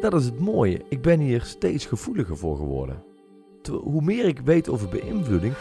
Dat 0.00 0.14
is 0.14 0.24
het 0.24 0.40
mooie. 0.40 0.80
Ik 0.88 1.02
ben 1.02 1.20
hier 1.20 1.42
steeds 1.42 1.86
gevoeliger 1.86 2.36
voor 2.36 2.56
geworden. 2.56 3.02
Hoe 3.82 4.02
meer 4.02 4.24
ik 4.24 4.40
weet 4.40 4.68
over 4.68 4.88
beïnvloeding. 4.88 5.54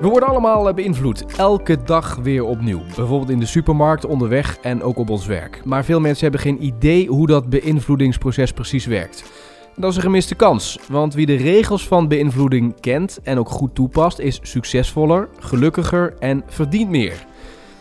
We 0.00 0.08
worden 0.08 0.28
allemaal 0.28 0.68
eh, 0.68 0.74
beïnvloed, 0.74 1.24
elke 1.36 1.82
dag 1.82 2.14
weer 2.14 2.44
opnieuw. 2.44 2.80
Bijvoorbeeld 2.96 3.30
in 3.30 3.38
de 3.38 3.46
supermarkt, 3.46 4.04
onderweg 4.04 4.58
en 4.58 4.82
ook 4.82 4.98
op 4.98 5.10
ons 5.10 5.26
werk. 5.26 5.64
Maar 5.64 5.84
veel 5.84 6.00
mensen 6.00 6.22
hebben 6.22 6.40
geen 6.40 6.64
idee 6.64 7.08
hoe 7.08 7.26
dat 7.26 7.48
beïnvloedingsproces 7.50 8.52
precies 8.52 8.86
werkt. 8.86 9.24
Dat 9.78 9.90
is 9.90 9.96
een 9.96 10.02
gemiste 10.02 10.34
kans, 10.34 10.78
want 10.88 11.14
wie 11.14 11.26
de 11.26 11.34
regels 11.34 11.86
van 11.86 12.08
beïnvloeding 12.08 12.80
kent 12.80 13.20
en 13.22 13.38
ook 13.38 13.48
goed 13.48 13.74
toepast, 13.74 14.18
is 14.18 14.38
succesvoller, 14.42 15.28
gelukkiger 15.38 16.14
en 16.18 16.42
verdient 16.46 16.90
meer. 16.90 17.26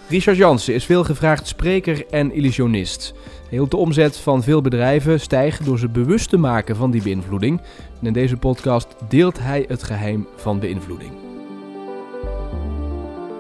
Richard 0.08 0.38
Jansen 0.38 0.74
is 0.74 0.86
veelgevraagd 0.86 1.48
spreker 1.48 2.06
en 2.10 2.32
illusionist. 2.32 3.14
Hij 3.16 3.48
hielp 3.50 3.72
de 3.72 3.78
omzet 3.78 4.18
van 4.18 4.44
veel 4.44 4.62
bedrijven 4.62 5.20
stijgen 5.20 5.66
door 5.66 5.80
ze 5.80 5.90
bewust 5.90 6.30
te 6.30 6.38
maken 6.38 6.76
van 6.76 6.92
die 6.92 7.02
beïnvloeding. 7.02 7.62
En 8.00 8.08
in 8.08 8.14
deze 8.14 8.38
podcast 8.38 8.88
deelt 9.10 9.40
hij 9.40 9.66
het 9.68 9.84
geheim 9.84 10.28
van 10.36 10.60
beïnvloeding. 10.60 11.12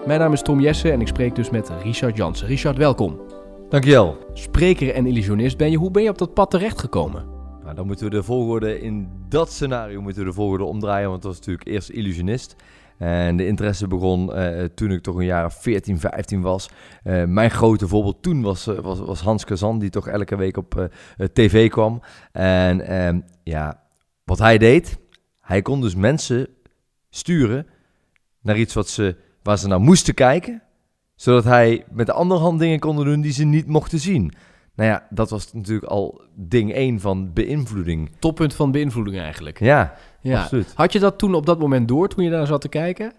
Mijn 0.05 0.20
naam 0.20 0.34
is 0.34 0.41
Tom 0.41 0.60
Jesse 0.60 0.91
en 0.91 1.02
ik 1.02 1.08
spreek 1.08 1.35
dus 1.35 1.49
met 1.49 1.72
Richard 1.84 2.18
Jansen. 2.18 2.48
Richard, 2.48 2.77
welkom. 2.77 3.20
Dankjewel. 3.70 4.18
Spreker 4.34 4.94
en 4.94 5.05
illusionist 5.05 5.58
ben 5.58 5.72
je. 5.72 5.77
Hoe 5.77 5.91
ben 5.91 6.04
je 6.04 6.10
op 6.10 6.18
dat 6.18 6.34
pad 6.34 6.49
terechtgekomen? 6.52 7.35
Nou, 7.76 7.88
dan 7.88 7.96
moeten 7.96 8.06
we 8.20 8.22
de 8.22 8.34
volgorde 8.34 8.82
in 8.82 9.10
dat 9.30 9.52
scenario 9.52 10.02
moeten 10.02 10.22
we 10.22 10.28
de 10.28 10.36
volgorde 10.36 10.64
omdraaien. 10.64 11.10
Want 11.10 11.22
dat 11.22 11.32
was 11.32 11.40
natuurlijk 11.40 11.68
eerst 11.68 11.90
illusionist. 11.90 12.56
En 12.98 13.38
de 13.38 13.48
interesse 13.48 13.88
begon 13.88 14.34
eh, 14.34 14.64
toen 14.64 14.92
ik 14.92 15.02
toch 15.02 15.16
een 15.16 15.26
jaar 15.26 15.46
of 15.46 15.62
14, 15.62 16.00
15 16.00 16.42
was. 16.42 16.70
Eh, 17.04 17.24
mijn 17.24 17.52
grote 17.52 17.88
voorbeeld 17.88 18.24
toen 18.24 18.41
was, 18.41 18.68
eh, 18.68 18.80
was, 18.80 18.99
was 18.99 19.22
Hans 19.22 19.46
Kazan, 19.46 19.80
die 19.80 19.90
toch 19.90 20.08
elke 20.08 20.36
week 20.36 20.58
op 20.58 20.90
tv 21.34 21.70
kwam. 21.70 22.02
En 22.32 22.88
ehm, 22.88 23.20
ja, 23.44 23.82
wat 24.24 24.40
hij 24.40 24.58
deed, 24.58 24.98
hij 25.42 25.62
kon 25.62 25.82
dus 25.82 25.96
mensen 25.96 26.48
sturen 27.10 27.68
naar 28.42 28.58
iets 28.58 28.74
wat 28.74 28.90
ze, 28.90 29.16
waar 29.44 29.58
ze 29.58 29.68
naar 29.68 29.82
moesten 29.82 30.14
kijken. 30.14 30.62
Zodat 31.16 31.44
hij 31.44 31.86
met 31.92 32.05
de 32.05 32.14
andere 32.14 32.40
hand 32.40 32.60
dingen 32.60 32.80
kon 32.80 32.96
doen 32.96 33.21
die 33.21 33.34
ze 33.34 33.44
niet 33.44 33.68
mochten 33.68 33.99
zien. 33.99 34.34
Nou 34.76 34.90
ja, 34.90 35.07
dat 35.09 35.29
was 35.29 35.54
natuurlijk 35.54 35.91
al 35.91 36.21
ding 36.35 36.73
1 36.73 36.99
van 36.99 37.34
beïnvloeding. 37.34 38.12
Toppunt 38.20 38.54
van 38.54 38.71
beïnvloeding 38.71 39.18
eigenlijk. 39.18 39.59
Ja, 39.59 39.93
Ja. 40.21 40.41
absoluut. 40.41 40.71
Had 40.76 40.93
je 40.93 40.99
dat 40.99 41.18
toen 41.18 41.34
op 41.35 41.45
dat 41.45 41.59
moment 41.59 41.87
door, 41.87 42.07
toen 42.07 42.23
je 42.23 42.29
daar 42.29 42.48
zat 42.48 42.62
te 42.62 42.70
kijken? 42.70 43.13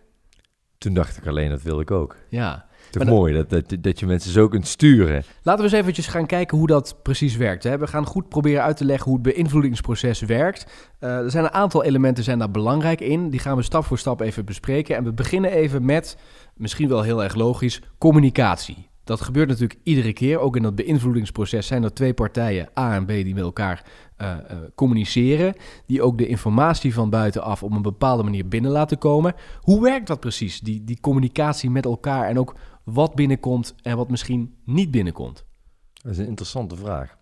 Toen 0.79 0.95
dacht 0.95 1.17
ik 1.17 1.27
alleen, 1.27 1.51
dat 1.51 1.63
wil 1.63 1.81
ik 1.81 1.91
ook. 1.91 2.17
Ja. 2.29 2.67
Toch 2.91 3.05
mooi, 3.05 3.35
dat, 3.35 3.51
dat, 3.51 3.77
dat 3.81 4.01
je 4.01 4.07
mensen 4.07 4.31
zo 4.33 4.49
kunt 4.49 4.67
sturen. 4.67 5.23
Laten 5.43 5.65
we 5.65 5.71
eens 5.71 5.81
eventjes 5.81 6.07
gaan 6.07 6.27
kijken 6.27 6.59
hoe 6.59 6.67
dat 6.67 6.97
precies 7.03 7.37
werkt. 7.37 7.63
Hè. 7.65 7.79
We 7.79 7.87
gaan 7.87 8.07
goed 8.07 8.29
proberen 8.29 8.63
uit 8.63 8.77
te 8.77 8.85
leggen 8.85 9.11
hoe 9.11 9.15
het 9.23 9.35
beïnvloedingsproces 9.35 10.21
werkt. 10.21 10.67
Eh, 10.99 11.17
er 11.19 11.31
zijn 11.31 11.45
een 11.45 11.53
aantal 11.53 11.85
elementen 11.85 12.25
zijn 12.25 12.39
daar 12.39 12.51
belangrijk 12.51 13.01
in. 13.01 13.31
Die 13.31 13.41
gaan 13.41 13.57
we 13.57 13.63
stap 13.63 13.85
voor 13.85 13.99
stap 13.99 14.21
even 14.21 14.45
bespreken. 14.45 14.97
En 14.97 15.05
we 15.05 15.13
beginnen 15.13 15.51
even 15.51 15.85
met, 15.85 16.17
misschien 16.55 16.89
wel 16.89 17.03
heel 17.03 17.23
erg 17.23 17.35
logisch, 17.35 17.83
communicatie. 17.99 18.86
Dat 19.07 19.21
gebeurt 19.21 19.49
natuurlijk 19.49 19.81
iedere 19.83 20.13
keer. 20.13 20.39
Ook 20.39 20.57
in 20.57 20.63
dat 20.63 20.75
beïnvloedingsproces 20.75 21.67
zijn 21.67 21.83
er 21.83 21.95
twee 21.95 22.15
partijen, 22.15 22.69
A 22.79 22.95
en 22.95 23.05
B, 23.05 23.09
die 23.09 23.35
met 23.35 23.43
elkaar 23.43 23.85
eh, 24.17 24.33
eh, 24.33 24.59
communiceren. 24.75 25.55
Die 25.87 26.03
ook 26.03 26.19
de 26.19 26.27
informatie 26.27 26.95
van 26.95 27.11
buitenaf 27.11 27.63
op 27.63 27.73
een 27.73 27.83
bepaalde 27.83 28.23
manier 28.23 28.49
binnen 28.49 28.71
laten 28.71 28.99
komen. 28.99 29.35
Hoe 29.61 29.83
werkt 29.83 30.07
dat 30.07 30.21
precies, 30.21 30.61
die, 30.61 30.85
die 30.85 31.01
communicatie 31.01 31.71
met 31.71 31.85
elkaar 31.85 32.29
en 32.29 32.39
ook 32.39 32.57
wat 32.85 33.15
binnenkomt 33.15 33.75
en 33.83 33.97
wat 33.97 34.11
misschien 34.11 34.55
niet 34.65 34.91
binnenkomt? 34.91 35.45
Dat 35.93 36.13
is 36.13 36.19
een 36.19 36.27
interessante 36.27 36.77
vraag. 36.77 37.17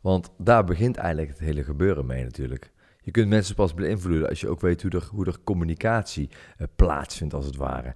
Want 0.00 0.30
daar 0.38 0.64
begint 0.64 0.96
eigenlijk 0.96 1.28
het 1.28 1.38
hele 1.38 1.64
gebeuren 1.64 2.06
mee 2.06 2.24
natuurlijk. 2.24 2.72
Je 3.00 3.10
kunt 3.10 3.28
mensen 3.28 3.54
pas 3.54 3.74
beïnvloeden 3.74 4.28
als 4.28 4.40
je 4.40 4.48
ook 4.48 4.60
weet 4.60 4.82
hoe 4.82 4.90
er, 4.90 5.08
hoe 5.10 5.26
er 5.26 5.36
communicatie 5.44 6.28
eh, 6.56 6.66
plaatsvindt, 6.76 7.34
als 7.34 7.46
het 7.46 7.56
ware. 7.56 7.94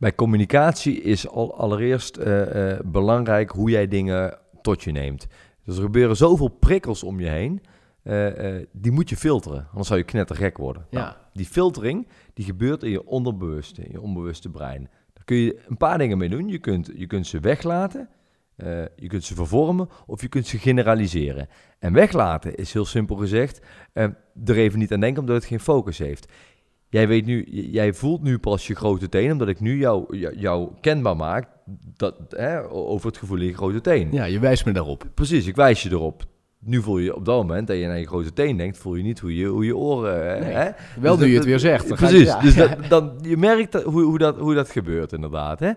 Bij 0.00 0.14
communicatie 0.14 1.02
is 1.02 1.28
al, 1.28 1.58
allereerst 1.58 2.16
eh, 2.16 2.72
eh, 2.72 2.80
belangrijk 2.84 3.50
hoe 3.50 3.70
jij 3.70 3.88
dingen 3.88 4.38
tot 4.62 4.82
je 4.82 4.92
neemt. 4.92 5.26
Dus 5.64 5.76
er 5.76 5.82
gebeuren 5.82 6.16
zoveel 6.16 6.48
prikkels 6.48 7.02
om 7.02 7.20
je 7.20 7.28
heen, 7.28 7.62
eh, 8.02 8.56
die 8.72 8.92
moet 8.92 9.08
je 9.08 9.16
filteren, 9.16 9.66
anders 9.68 9.88
zou 9.88 9.98
je 9.98 10.04
knettergek 10.04 10.56
worden. 10.56 10.86
Ja. 10.90 11.00
Nou, 11.00 11.14
die 11.32 11.46
filtering, 11.46 12.08
die 12.34 12.44
gebeurt 12.44 12.82
in 12.82 12.90
je 12.90 13.06
onderbewuste, 13.06 13.82
in 13.82 13.90
je 13.90 14.00
onbewuste 14.00 14.50
brein. 14.50 14.88
Daar 15.12 15.24
kun 15.24 15.36
je 15.36 15.62
een 15.68 15.76
paar 15.76 15.98
dingen 15.98 16.18
mee 16.18 16.28
doen. 16.28 16.48
Je 16.48 16.58
kunt, 16.58 16.90
je 16.94 17.06
kunt 17.06 17.26
ze 17.26 17.40
weglaten, 17.40 18.08
je 18.96 19.06
kunt 19.06 19.24
ze 19.24 19.34
vervormen 19.34 19.88
of 20.06 20.20
je 20.20 20.28
kunt 20.28 20.46
ze 20.46 20.58
generaliseren. 20.58 21.48
En 21.78 21.92
weglaten 21.92 22.54
is 22.54 22.72
heel 22.72 22.84
simpel 22.84 23.16
gezegd, 23.16 23.60
er 23.92 24.16
even 24.56 24.78
niet 24.78 24.92
aan 24.92 25.00
denken 25.00 25.20
omdat 25.20 25.36
het 25.36 25.44
geen 25.44 25.60
focus 25.60 25.98
heeft. 25.98 26.32
Jij, 26.90 27.08
weet 27.08 27.26
nu, 27.26 27.44
jij 27.50 27.92
voelt 27.92 28.22
nu 28.22 28.38
pas 28.38 28.66
je 28.66 28.74
grote 28.74 29.08
teen, 29.08 29.32
omdat 29.32 29.48
ik 29.48 29.60
nu 29.60 29.78
jou, 29.78 30.16
jou, 30.16 30.36
jou 30.38 30.68
kenbaar 30.80 31.16
maak 31.16 31.48
dat, 31.96 32.14
hè, 32.28 32.70
over 32.70 33.06
het 33.06 33.16
gevoel 33.18 33.38
in 33.38 33.46
je 33.46 33.54
grote 33.54 33.80
teen. 33.80 34.08
Ja, 34.12 34.24
je 34.24 34.38
wijst 34.38 34.64
me 34.66 34.72
daarop. 34.72 35.04
Precies, 35.14 35.46
ik 35.46 35.56
wijs 35.56 35.82
je 35.82 35.90
erop. 35.90 36.24
Nu 36.64 36.82
voel 36.82 36.98
je 36.98 37.14
op 37.16 37.24
dat 37.24 37.36
moment 37.36 37.66
dat 37.66 37.76
je 37.76 37.86
naar 37.86 37.98
je 37.98 38.06
grote 38.06 38.32
teen 38.32 38.56
denkt, 38.56 38.78
voel 38.78 38.94
je 38.94 39.02
niet 39.02 39.18
hoe 39.18 39.36
je, 39.36 39.46
hoe 39.46 39.64
je 39.64 39.76
oren... 39.76 40.40
Nee. 40.40 40.52
Hè? 40.52 40.70
Wel 41.00 41.16
Dus 41.16 41.24
nu 41.24 41.30
je 41.32 41.36
het 41.38 41.46
weer 41.46 41.58
zegt. 41.58 41.88
dan 41.88 41.98
je- 41.98 42.06
Precies, 42.06 42.26
ja, 42.26 42.40
dus 42.40 42.54
dat, 42.54 42.76
dan, 42.88 43.18
je 43.22 43.36
merkt 43.36 43.72
dat, 43.72 43.82
hoe, 43.82 44.02
hoe, 44.02 44.18
dat, 44.18 44.38
hoe 44.38 44.54
dat 44.54 44.70
gebeurt 44.70 45.12
inderdaad. 45.12 45.60
Hè? 45.60 45.70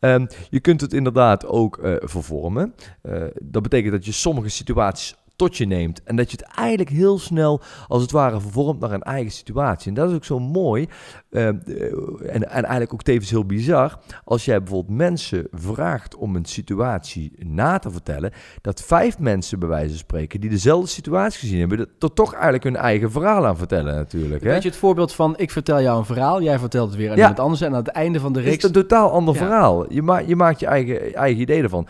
Ehm, 0.00 0.26
je 0.50 0.60
kunt 0.60 0.80
het 0.80 0.92
inderdaad 0.92 1.46
ook 1.46 1.78
eh, 1.78 1.92
vervormen. 1.98 2.74
Eh, 3.02 3.22
dat 3.42 3.62
betekent 3.62 3.92
dat 3.92 4.04
je 4.04 4.12
sommige 4.12 4.48
situaties 4.48 5.14
tot 5.42 5.56
je 5.56 5.66
neemt 5.66 6.02
en 6.02 6.16
dat 6.16 6.30
je 6.30 6.36
het 6.36 6.56
eigenlijk 6.56 6.90
heel 6.90 7.18
snel 7.18 7.60
als 7.88 8.02
het 8.02 8.10
ware 8.10 8.40
vervormt 8.40 8.80
naar 8.80 8.92
een 8.92 9.02
eigen 9.02 9.32
situatie. 9.32 9.88
En 9.88 9.94
dat 9.94 10.08
is 10.10 10.14
ook 10.14 10.24
zo 10.24 10.38
mooi 10.38 10.88
ehm, 11.30 11.56
eh, 11.66 12.34
en, 12.34 12.50
en 12.50 12.62
eigenlijk 12.62 12.92
ook 12.92 13.02
tevens 13.02 13.30
heel 13.30 13.44
bizar. 13.44 13.98
Als 14.24 14.44
jij 14.44 14.58
bijvoorbeeld 14.62 14.96
mensen 14.98 15.46
vraagt 15.52 16.14
om 16.14 16.36
een 16.36 16.44
situatie 16.44 17.32
na 17.38 17.78
te 17.78 17.90
vertellen, 17.90 18.32
dat 18.60 18.82
vijf 18.82 19.18
mensen 19.18 19.58
bij 19.58 19.68
wijze 19.68 19.88
van 19.88 19.98
spreken 19.98 20.40
die 20.40 20.50
dezelfde 20.50 20.86
situatie 20.88 21.40
gezien 21.40 21.58
hebben, 21.60 21.88
dat- 21.98 22.10
toch 22.14 22.32
eigenlijk 22.32 22.64
hun 22.64 22.76
eigen 22.76 23.10
verhaal 23.10 23.46
aan 23.46 23.56
vertellen 23.56 23.94
natuurlijk. 23.94 24.42
Hè? 24.42 24.50
Weet 24.50 24.62
je 24.62 24.68
het 24.68 24.78
voorbeeld 24.78 25.12
van 25.12 25.34
ik 25.36 25.50
vertel 25.50 25.80
jou 25.82 25.98
een 25.98 26.04
verhaal, 26.04 26.42
jij 26.42 26.58
vertelt 26.58 26.88
het 26.88 26.98
weer 26.98 27.10
aan 27.10 27.16
Ja. 27.16 27.20
iemand 27.20 27.40
anders 27.40 27.60
en 27.60 27.68
aan 27.70 27.74
het 27.74 27.88
einde 27.88 28.20
van 28.20 28.32
de 28.32 28.38
Het 28.38 28.46
is 28.48 28.52
reeks... 28.52 28.64
een 28.64 28.72
totaal 28.72 29.10
ander 29.10 29.34
Ja. 29.34 29.40
verhaal. 29.40 29.92
Je, 29.92 30.02
ma 30.02 30.18
je 30.18 30.36
maakt 30.36 30.60
je 30.60 30.66
eigen, 30.66 31.14
eigen 31.14 31.40
idee 31.40 31.62
ervan. 31.62 31.86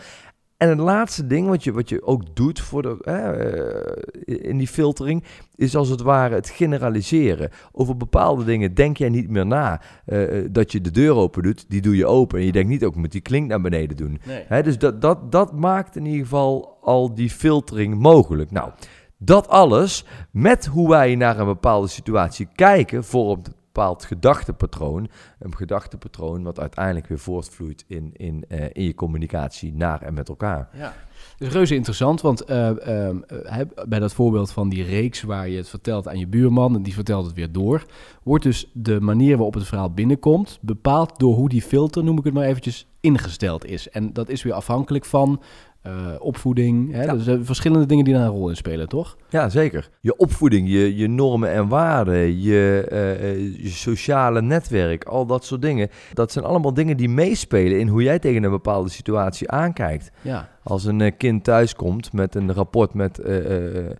En 0.63 0.69
het 0.69 0.79
laatste 0.79 1.27
ding 1.27 1.47
wat 1.47 1.63
je, 1.63 1.71
wat 1.71 1.89
je 1.89 2.03
ook 2.03 2.35
doet 2.35 2.59
voor 2.59 2.81
de, 2.81 2.97
hè, 3.01 3.31
eh, 3.31 4.49
in 4.49 4.57
die 4.57 4.67
filtering, 4.67 5.23
is 5.55 5.75
als 5.75 5.89
het 5.89 6.01
ware 6.01 6.35
het 6.35 6.49
generaliseren. 6.49 7.49
Over 7.71 7.97
bepaalde 7.97 8.43
dingen 8.43 8.73
denk 8.73 8.97
jij 8.97 9.09
niet 9.09 9.29
meer 9.29 9.45
na. 9.45 9.81
Eh, 10.05 10.37
eh, 10.37 10.47
dat 10.51 10.71
je 10.71 10.81
de 10.81 10.91
deur 10.91 11.15
open 11.15 11.43
doet, 11.43 11.65
die 11.69 11.81
doe 11.81 11.95
je 11.95 12.05
open. 12.05 12.39
En 12.39 12.45
je 12.45 12.51
denkt 12.51 12.69
niet 12.69 12.83
ook, 12.83 12.95
moet 12.95 13.11
die 13.11 13.21
klink 13.21 13.47
naar 13.47 13.61
beneden 13.61 13.97
doen. 13.97 14.19
Nee. 14.25 14.43
Hè, 14.47 14.63
dus 14.63 14.77
dat, 14.77 15.01
dat, 15.01 15.31
dat 15.31 15.53
maakt 15.53 15.95
in 15.95 16.05
ieder 16.05 16.21
geval 16.21 16.77
al 16.81 17.13
die 17.13 17.29
filtering 17.29 17.99
mogelijk. 17.99 18.51
Nou, 18.51 18.71
dat 19.17 19.47
alles 19.47 20.05
met 20.31 20.65
hoe 20.65 20.89
wij 20.89 21.15
naar 21.15 21.39
een 21.39 21.45
bepaalde 21.45 21.87
situatie 21.87 22.47
kijken, 22.55 23.03
vormt 23.03 23.47
een 23.47 23.53
bepaald 23.73 24.05
gedachtepatroon. 24.05 25.09
Een 25.39 25.55
gedachtepatroon 25.55 26.43
wat 26.43 26.59
uiteindelijk 26.59 27.07
weer 27.07 27.19
voortvloeit 27.19 27.83
in, 27.87 28.11
in, 28.13 28.45
eh, 28.47 28.65
in 28.71 28.83
je 28.83 28.93
communicatie 28.93 29.73
naar 29.73 30.01
en 30.01 30.13
met 30.13 30.29
elkaar. 30.29 30.69
Ja. 30.73 30.93
Is 31.37 31.47
reuze 31.47 31.75
interessant, 31.75 32.21
want 32.21 32.41
eh, 32.41 33.07
ehm, 33.07 33.21
eh, 33.21 33.59
bij 33.87 33.99
dat 33.99 34.13
voorbeeld 34.13 34.51
van 34.51 34.69
die 34.69 34.83
reeks 34.83 35.21
waar 35.21 35.49
je 35.49 35.57
het 35.57 35.69
vertelt 35.69 36.07
aan 36.07 36.19
je 36.19 36.27
buurman 36.27 36.75
en 36.75 36.83
die 36.83 36.93
vertelt 36.93 37.25
het 37.25 37.35
weer 37.35 37.51
door, 37.51 37.85
wordt 38.23 38.43
dus 38.43 38.69
de 38.73 39.01
manier 39.01 39.35
waarop 39.35 39.53
het 39.53 39.67
verhaal 39.67 39.93
binnenkomt 39.93 40.57
bepaald 40.61 41.19
door 41.19 41.35
hoe 41.35 41.49
die 41.49 41.61
filter, 41.61 42.03
noem 42.03 42.17
ik 42.17 42.23
het 42.23 42.33
maar 42.33 42.45
eventjes, 42.45 42.87
ingesteld 42.99 43.65
is. 43.65 43.89
En 43.89 44.13
dat 44.13 44.29
is 44.29 44.43
weer 44.43 44.53
afhankelijk 44.53 45.05
van 45.05 45.41
eh, 45.83 46.07
opvoeding. 46.19 46.91
Hè? 46.91 47.03
Ja. 47.03 47.13
Er 47.13 47.19
zijn 47.19 47.45
verschillende 47.45 47.85
dingen 47.85 48.05
die 48.05 48.13
daar 48.13 48.23
een 48.23 48.29
rol 48.29 48.49
in 48.49 48.55
spelen, 48.55 48.89
toch? 48.89 49.17
Ja, 49.29 49.49
zeker. 49.49 49.89
Je 49.99 50.17
opvoeding, 50.17 50.69
je, 50.69 50.95
je 50.95 51.07
normen 51.07 51.51
en 51.51 51.67
waarden, 51.67 52.41
je, 52.41 52.85
eh, 52.89 53.31
eh, 53.31 53.57
je 53.63 53.69
sociale 53.69 54.41
netwerk, 54.41 55.03
al 55.03 55.25
dat 55.25 55.45
soort 55.45 55.61
dingen. 55.61 55.89
Dat 56.13 56.31
zijn 56.31 56.45
allemaal 56.45 56.73
dingen 56.73 56.97
die 56.97 57.09
meespelen 57.09 57.79
in 57.79 57.87
hoe 57.87 58.03
jij 58.03 58.19
tegen 58.19 58.43
een 58.43 58.51
bepaalde 58.51 58.89
situatie 58.89 59.49
aankijkt. 59.49 60.11
Ja. 60.21 60.49
Als 60.63 60.85
een 60.85 61.01
eh, 61.01 61.11
kind 61.17 61.43
thuiskomt 61.43 62.13
met 62.13 62.35
een 62.35 62.53
rapport 62.53 62.93
met 62.93 63.19
eh, 63.19 63.77
eh, 63.77 63.91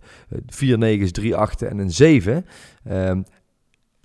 vier 0.46 0.78
negens, 0.78 1.10
drie 1.10 1.36
achten 1.36 1.70
en 1.70 1.78
een 1.78 1.90
zeven, 1.90 2.46
ehm, 2.84 3.22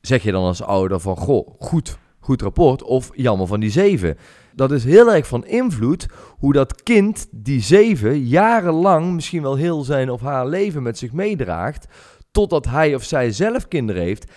zeg 0.02 0.24
je 0.24 0.32
dan 0.32 0.44
als 0.44 0.62
ouder 0.62 1.00
van, 1.00 1.18
goh, 1.18 1.48
goed, 1.60 1.98
goed 2.20 2.42
rapport, 2.42 2.84
of 2.84 3.10
jammer 3.14 3.48
van 3.48 3.60
die 3.60 3.72
zeven. 3.72 4.18
Dat 4.60 4.72
is 4.72 4.84
heel 4.84 5.14
erg 5.14 5.28
van 5.28 5.46
invloed 5.46 6.08
hoe 6.38 6.54
dat 6.54 6.84
kind 6.84 7.28
die 7.32 7.62
zeven 7.62 8.24
jarenlang 8.24 9.14
misschien 9.14 9.42
wel 9.42 9.56
heel 9.56 9.84
zijn 9.84 10.10
of 10.10 10.22
haar 10.22 10.48
leven 10.48 10.84
met 10.84 10.98
zich 10.98 11.12
meedraagt, 11.12 11.88
totdat 12.32 12.66
hij 12.66 12.96
of 12.96 13.04
zij 13.04 13.32
zelf 13.32 13.68
kinderen 13.68 14.02
heeft. 14.02 14.32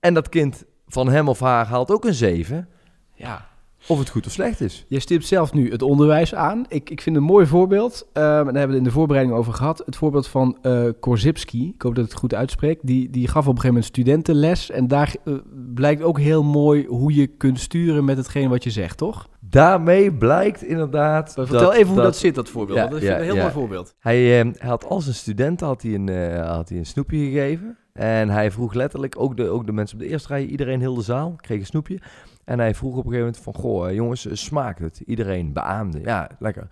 En 0.00 0.14
dat 0.14 0.28
kind 0.28 0.64
van 0.86 1.08
hem 1.08 1.28
of 1.28 1.40
haar 1.40 1.66
haalt 1.66 1.90
ook 1.90 2.04
een 2.04 2.14
zeven. 2.14 2.68
Ja. 3.14 3.48
Of 3.86 3.98
het 3.98 4.08
goed 4.08 4.26
of 4.26 4.32
slecht 4.32 4.60
is. 4.60 4.84
Je 4.88 5.00
stipt 5.00 5.26
zelf 5.26 5.52
nu 5.52 5.70
het 5.70 5.82
onderwijs 5.82 6.34
aan. 6.34 6.64
Ik, 6.68 6.90
ik 6.90 7.00
vind 7.00 7.16
een 7.16 7.22
mooi 7.22 7.46
voorbeeld. 7.46 8.06
Um, 8.06 8.22
daar 8.22 8.34
hebben 8.34 8.54
we 8.54 8.60
het 8.60 8.76
in 8.76 8.84
de 8.84 8.90
voorbereiding 8.90 9.36
over 9.38 9.52
gehad. 9.52 9.82
Het 9.86 9.96
voorbeeld 9.96 10.26
van 10.26 10.58
uh, 10.62 10.88
Korzybski. 11.00 11.72
Ik 11.74 11.82
hoop 11.82 11.94
dat 11.94 12.04
ik 12.04 12.10
het 12.10 12.20
goed 12.20 12.34
uitspreek. 12.34 12.78
Die, 12.82 13.10
die 13.10 13.28
gaf 13.28 13.42
op 13.42 13.54
een 13.54 13.60
gegeven 13.60 13.68
moment 13.68 13.84
studentenles. 13.84 14.70
En 14.70 14.88
daar 14.88 15.14
uh, 15.24 15.34
blijkt 15.74 16.02
ook 16.02 16.18
heel 16.18 16.42
mooi 16.42 16.86
hoe 16.86 17.14
je 17.14 17.26
kunt 17.26 17.60
sturen 17.60 18.04
met 18.04 18.16
hetgeen 18.16 18.48
wat 18.48 18.64
je 18.64 18.70
zegt, 18.70 18.98
toch? 18.98 19.28
Daarmee 19.40 20.12
blijkt 20.12 20.62
inderdaad. 20.62 21.32
Vertel 21.32 21.60
dat, 21.60 21.72
even 21.72 21.86
hoe 21.86 21.96
dat, 21.96 22.04
dat, 22.04 22.16
zit, 22.16 22.34
dat 22.34 22.48
voorbeeld. 22.48 22.78
Ja, 22.78 22.86
dat 22.86 23.02
is 23.02 23.08
een 23.08 23.22
heel 23.22 23.34
ja. 23.34 23.40
mooi 23.40 23.52
voorbeeld. 23.52 23.94
Hij, 23.98 24.44
uh, 24.44 24.52
hij 24.56 24.68
had 24.68 24.84
als 24.84 25.06
een 25.06 25.14
student 25.14 25.60
had 25.60 25.82
hij 25.82 25.94
een, 25.94 26.06
uh, 26.06 26.50
had 26.50 26.68
hij 26.68 26.78
een 26.78 26.86
snoepje 26.86 27.18
gegeven. 27.18 27.76
En 27.92 28.28
hij 28.28 28.50
vroeg 28.50 28.74
letterlijk, 28.74 29.14
ook 29.18 29.36
de, 29.36 29.48
ook 29.48 29.66
de 29.66 29.72
mensen 29.72 29.96
op 29.96 30.02
de 30.02 30.08
eerste 30.08 30.28
rij, 30.28 30.44
iedereen 30.44 30.80
heel 30.80 30.94
de 30.94 31.02
zaal, 31.02 31.34
kreeg 31.36 31.60
een 31.60 31.66
snoepje. 31.66 31.98
En 32.44 32.58
hij 32.58 32.74
vroeg 32.74 32.96
op 32.96 33.04
een 33.06 33.12
gegeven 33.12 33.24
moment 33.24 33.42
van, 33.42 33.54
goh 33.54 33.92
jongens, 33.92 34.26
smaakt 34.32 34.78
het? 34.78 35.02
Iedereen 35.06 35.52
beaamde, 35.52 36.00
ja, 36.00 36.30
lekker. 36.38 36.68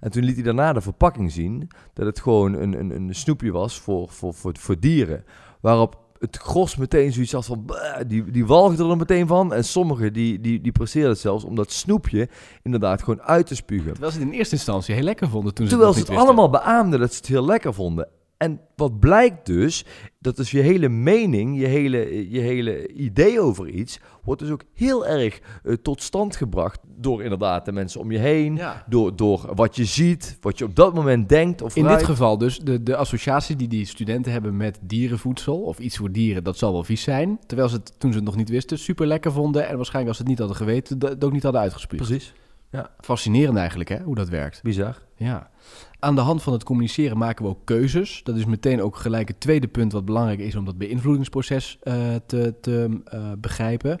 En 0.00 0.10
toen 0.10 0.24
liet 0.24 0.34
hij 0.34 0.44
daarna 0.44 0.72
de 0.72 0.80
verpakking 0.80 1.32
zien, 1.32 1.68
dat 1.92 2.06
het 2.06 2.20
gewoon 2.20 2.54
een, 2.54 2.78
een, 2.78 2.90
een 2.90 3.14
snoepje 3.14 3.52
was 3.52 3.80
voor, 3.80 4.08
voor, 4.08 4.34
voor, 4.34 4.52
voor 4.58 4.78
dieren. 4.78 5.24
Waarop 5.60 5.98
het 6.18 6.36
gros 6.36 6.76
meteen 6.76 7.12
zoiets 7.12 7.34
als 7.34 7.46
van, 7.46 7.64
die, 8.06 8.30
die 8.30 8.46
walgde 8.46 8.88
er 8.88 8.96
meteen 8.96 9.26
van. 9.26 9.54
En 9.54 9.64
sommigen 9.64 10.12
die, 10.12 10.40
die, 10.40 10.60
die 10.60 10.72
presteerden 10.72 11.10
het 11.10 11.20
zelfs 11.20 11.44
om 11.44 11.54
dat 11.54 11.72
snoepje 11.72 12.28
inderdaad 12.62 13.02
gewoon 13.02 13.22
uit 13.22 13.46
te 13.46 13.54
spugen. 13.54 13.90
Terwijl 13.92 14.12
ze 14.12 14.18
het 14.18 14.28
in 14.28 14.34
eerste 14.34 14.54
instantie 14.54 14.94
heel 14.94 15.04
lekker 15.04 15.28
vonden 15.28 15.54
toen 15.54 15.64
ze 15.64 15.70
Terwijl 15.70 15.94
het 15.94 16.06
ze 16.06 16.12
het 16.12 16.20
allemaal 16.20 16.50
beaamden 16.50 17.00
dat 17.00 17.10
ze 17.12 17.16
het 17.16 17.26
heel 17.26 17.44
lekker 17.44 17.74
vonden. 17.74 18.08
En 18.42 18.60
wat 18.76 19.00
blijkt 19.00 19.46
dus, 19.46 19.84
dat 20.18 20.38
is 20.38 20.50
je 20.50 20.60
hele 20.60 20.88
mening, 20.88 21.60
je 21.60 21.66
hele, 21.66 22.30
je 22.30 22.40
hele 22.40 22.88
idee 22.88 23.40
over 23.40 23.68
iets, 23.68 24.00
wordt 24.24 24.40
dus 24.40 24.50
ook 24.50 24.62
heel 24.74 25.06
erg 25.06 25.40
uh, 25.62 25.74
tot 25.82 26.02
stand 26.02 26.36
gebracht 26.36 26.80
door 26.96 27.22
inderdaad 27.22 27.64
de 27.64 27.72
mensen 27.72 28.00
om 28.00 28.12
je 28.12 28.18
heen, 28.18 28.56
ja. 28.56 28.84
door, 28.88 29.16
door 29.16 29.50
wat 29.54 29.76
je 29.76 29.84
ziet, 29.84 30.38
wat 30.40 30.58
je 30.58 30.64
op 30.64 30.76
dat 30.76 30.94
moment 30.94 31.28
denkt. 31.28 31.62
Of 31.62 31.76
In 31.76 31.84
ruikt. 31.84 31.98
dit 31.98 32.08
geval 32.08 32.38
dus 32.38 32.58
de, 32.58 32.82
de 32.82 32.96
associatie 32.96 33.56
die 33.56 33.68
die 33.68 33.86
studenten 33.86 34.32
hebben 34.32 34.56
met 34.56 34.78
dierenvoedsel 34.82 35.60
of 35.60 35.78
iets 35.78 35.96
voor 35.96 36.12
dieren, 36.12 36.44
dat 36.44 36.58
zal 36.58 36.72
wel 36.72 36.84
vies 36.84 37.02
zijn. 37.02 37.38
Terwijl 37.46 37.68
ze 37.68 37.76
het, 37.76 37.94
toen 37.98 38.10
ze 38.10 38.16
het 38.16 38.26
nog 38.26 38.36
niet 38.36 38.48
wisten, 38.48 38.78
super 38.78 39.06
lekker 39.06 39.32
vonden 39.32 39.68
en 39.68 39.76
waarschijnlijk 39.76 40.08
als 40.08 40.16
ze 40.16 40.22
het 40.22 40.30
niet 40.30 40.38
hadden 40.38 40.56
geweten, 40.56 40.98
het 40.98 41.24
ook 41.24 41.32
niet 41.32 41.42
hadden 41.42 41.60
uitgespuugd. 41.60 42.06
Precies. 42.06 42.32
Ja. 42.70 42.90
Fascinerend 43.00 43.56
eigenlijk, 43.56 43.88
hè, 43.88 44.00
hoe 44.02 44.14
dat 44.14 44.28
werkt. 44.28 44.62
Bizar. 44.62 44.98
Ja. 45.16 45.50
Aan 45.98 46.14
de 46.14 46.20
hand 46.20 46.42
van 46.42 46.52
het 46.52 46.64
communiceren 46.64 47.18
maken 47.18 47.44
we 47.44 47.50
ook 47.50 47.64
keuzes. 47.64 48.20
Dat 48.24 48.36
is 48.36 48.44
meteen 48.44 48.82
ook 48.82 48.96
gelijk 48.96 49.28
het 49.28 49.40
tweede 49.40 49.68
punt 49.68 49.92
wat 49.92 50.04
belangrijk 50.04 50.38
is 50.38 50.54
om 50.54 50.64
dat 50.64 50.78
beïnvloedingsproces 50.78 51.78
uh, 51.82 51.94
te, 52.26 52.54
te 52.60 53.00
uh, 53.14 53.32
begrijpen. 53.38 54.00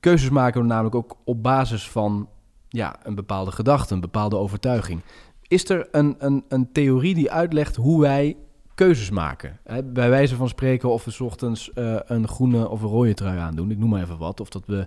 Keuzes 0.00 0.30
maken 0.30 0.60
we 0.60 0.66
namelijk 0.66 0.94
ook 0.94 1.16
op 1.24 1.42
basis 1.42 1.88
van 1.88 2.28
ja, 2.68 2.96
een 3.02 3.14
bepaalde 3.14 3.52
gedachte, 3.52 3.94
een 3.94 4.00
bepaalde 4.00 4.36
overtuiging. 4.36 5.00
Is 5.42 5.68
er 5.68 5.88
een, 5.90 6.14
een, 6.18 6.44
een 6.48 6.72
theorie 6.72 7.14
die 7.14 7.30
uitlegt 7.30 7.76
hoe 7.76 8.00
wij 8.00 8.36
keuzes 8.80 9.10
maken? 9.10 9.58
Hè, 9.64 9.82
bij 9.82 10.10
wijze 10.10 10.36
van 10.36 10.48
spreken 10.48 10.88
of 10.88 11.04
we 11.04 11.10
's 11.10 11.20
ochtends 11.20 11.70
uh, 11.74 11.98
een 12.04 12.28
groene 12.28 12.68
of 12.68 12.82
een 12.82 12.88
rode 12.88 13.14
trui 13.14 13.38
aandoen, 13.38 13.70
ik 13.70 13.78
noem 13.78 13.88
maar 13.88 14.02
even 14.02 14.18
wat. 14.18 14.40
Of 14.40 14.48
dat 14.48 14.66
we 14.66 14.86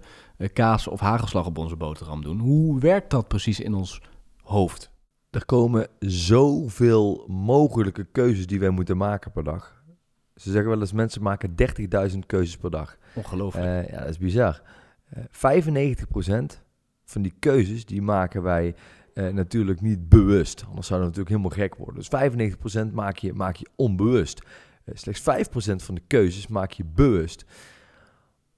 kaas 0.53 0.87
of 0.87 0.99
hagelslag 0.99 1.45
op 1.45 1.57
onze 1.57 1.75
boterham 1.75 2.21
doen. 2.21 2.39
Hoe 2.39 2.79
werkt 2.79 3.09
dat 3.09 3.27
precies 3.27 3.59
in 3.59 3.73
ons 3.73 4.01
hoofd? 4.41 4.91
Er 5.29 5.45
komen 5.45 5.87
zoveel 5.99 7.25
mogelijke 7.27 8.03
keuzes 8.03 8.47
die 8.47 8.59
wij 8.59 8.69
moeten 8.69 8.97
maken 8.97 9.31
per 9.31 9.43
dag. 9.43 9.83
Ze 10.35 10.51
zeggen 10.51 10.69
wel 10.69 10.79
eens, 10.79 10.93
mensen 10.93 11.21
maken 11.21 11.55
30.000 12.11 12.19
keuzes 12.25 12.57
per 12.57 12.71
dag. 12.71 12.97
Ongelooflijk. 13.15 13.65
Uh, 13.65 13.89
ja, 13.89 13.99
dat 13.99 14.09
is 14.09 14.17
bizar. 14.17 14.61
Uh, 15.17 15.23
95% 15.23 16.45
van 17.03 17.21
die 17.21 17.33
keuzes, 17.39 17.85
die 17.85 18.01
maken 18.01 18.43
wij 18.43 18.75
uh, 19.13 19.27
natuurlijk 19.27 19.81
niet 19.81 20.09
bewust. 20.09 20.63
Anders 20.67 20.87
zouden 20.87 21.09
we 21.09 21.17
natuurlijk 21.17 21.43
helemaal 21.43 21.67
gek 21.67 21.75
worden. 21.75 22.03
Dus 22.55 22.89
95% 22.89 22.93
maak 22.93 23.17
je, 23.17 23.33
maak 23.33 23.55
je 23.55 23.67
onbewust. 23.75 24.41
Uh, 24.85 24.95
slechts 24.95 25.21
5% 25.21 25.75
van 25.75 25.95
de 25.95 26.01
keuzes 26.07 26.47
maak 26.47 26.71
je 26.71 26.83
bewust. 26.85 27.45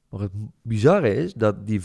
Maar 0.10 0.19
het 0.19 0.31
bizarre 0.62 1.16
is 1.16 1.34
dat 1.34 1.68
die 1.68 1.81
5% 1.81 1.84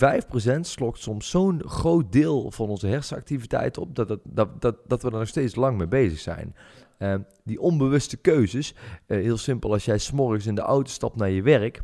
slokt 0.60 0.98
soms 0.98 1.30
zo'n 1.30 1.62
groot 1.64 2.12
deel 2.12 2.50
van 2.50 2.68
onze 2.68 2.86
hersenactiviteit 2.86 3.78
op, 3.78 3.94
dat, 3.94 4.08
het, 4.08 4.20
dat, 4.24 4.60
dat, 4.60 4.76
dat 4.86 5.02
we 5.02 5.10
er 5.10 5.18
nog 5.18 5.28
steeds 5.28 5.54
lang 5.54 5.78
mee 5.78 5.88
bezig 5.88 6.18
zijn. 6.18 6.54
Uh, 6.98 7.14
die 7.44 7.60
onbewuste 7.60 8.16
keuzes, 8.16 8.74
heel 9.06 9.36
simpel, 9.36 9.72
als 9.72 9.84
jij 9.84 9.98
s'morgens 9.98 10.46
in 10.46 10.54
de 10.54 10.60
auto 10.60 10.90
stapt 10.90 11.16
naar 11.16 11.30
je 11.30 11.42
werk, 11.42 11.82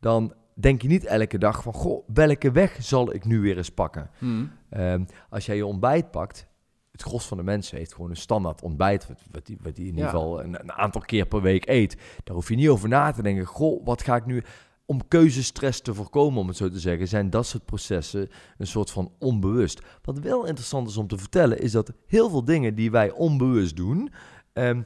dan 0.00 0.34
denk 0.58 0.82
je 0.82 0.88
niet 0.88 1.04
elke 1.04 1.38
dag 1.38 1.62
van, 1.62 1.72
goh, 1.72 2.08
welke 2.12 2.50
weg 2.50 2.76
zal 2.80 3.14
ik 3.14 3.24
nu 3.24 3.40
weer 3.40 3.56
eens 3.56 3.70
pakken? 3.70 4.10
Hmm. 4.18 4.50
Uh, 4.76 4.94
als 5.30 5.46
jij 5.46 5.56
je 5.56 5.66
ontbijt 5.66 6.10
pakt, 6.10 6.46
het 6.92 7.02
gros 7.02 7.26
van 7.26 7.36
de 7.36 7.42
mensen 7.42 7.78
heeft 7.78 7.94
gewoon 7.94 8.10
een 8.10 8.16
standaard 8.16 8.62
ontbijt, 8.62 9.08
wat, 9.08 9.20
wat, 9.30 9.46
die, 9.46 9.58
wat 9.62 9.74
die 9.76 9.84
in 9.86 9.90
ieder 9.90 10.04
Ja. 10.04 10.10
geval 10.10 10.42
een, 10.42 10.60
een 10.60 10.72
aantal 10.72 11.00
keer 11.00 11.26
per 11.26 11.42
week 11.42 11.68
eet. 11.68 11.96
Daar 12.24 12.34
hoef 12.34 12.48
je 12.48 12.54
niet 12.56 12.68
over 12.68 12.88
na 12.88 13.12
te 13.12 13.22
denken, 13.22 13.44
goh, 13.44 13.84
wat 13.84 14.02
ga 14.02 14.16
ik 14.16 14.26
nu 14.26 14.42
om 14.84 15.08
keuzestress 15.08 15.80
te 15.80 15.94
voorkomen, 15.94 16.40
om 16.40 16.48
het 16.48 16.56
zo 16.56 16.68
te 16.68 16.78
zeggen, 16.78 17.08
zijn 17.08 17.30
dat 17.30 17.46
soort 17.46 17.64
processen 17.64 18.28
een 18.58 18.66
soort 18.66 18.90
van 18.90 19.12
onbewust. 19.18 19.80
Wat 20.02 20.18
wel 20.18 20.46
interessant 20.46 20.88
is 20.88 20.96
om 20.96 21.06
te 21.06 21.18
vertellen, 21.18 21.58
is 21.60 21.72
dat 21.72 21.92
heel 22.06 22.30
veel 22.30 22.44
dingen 22.44 22.74
die 22.74 22.90
wij 22.90 23.10
onbewust 23.10 23.76
doen, 23.76 24.12
ehm, 24.52 24.82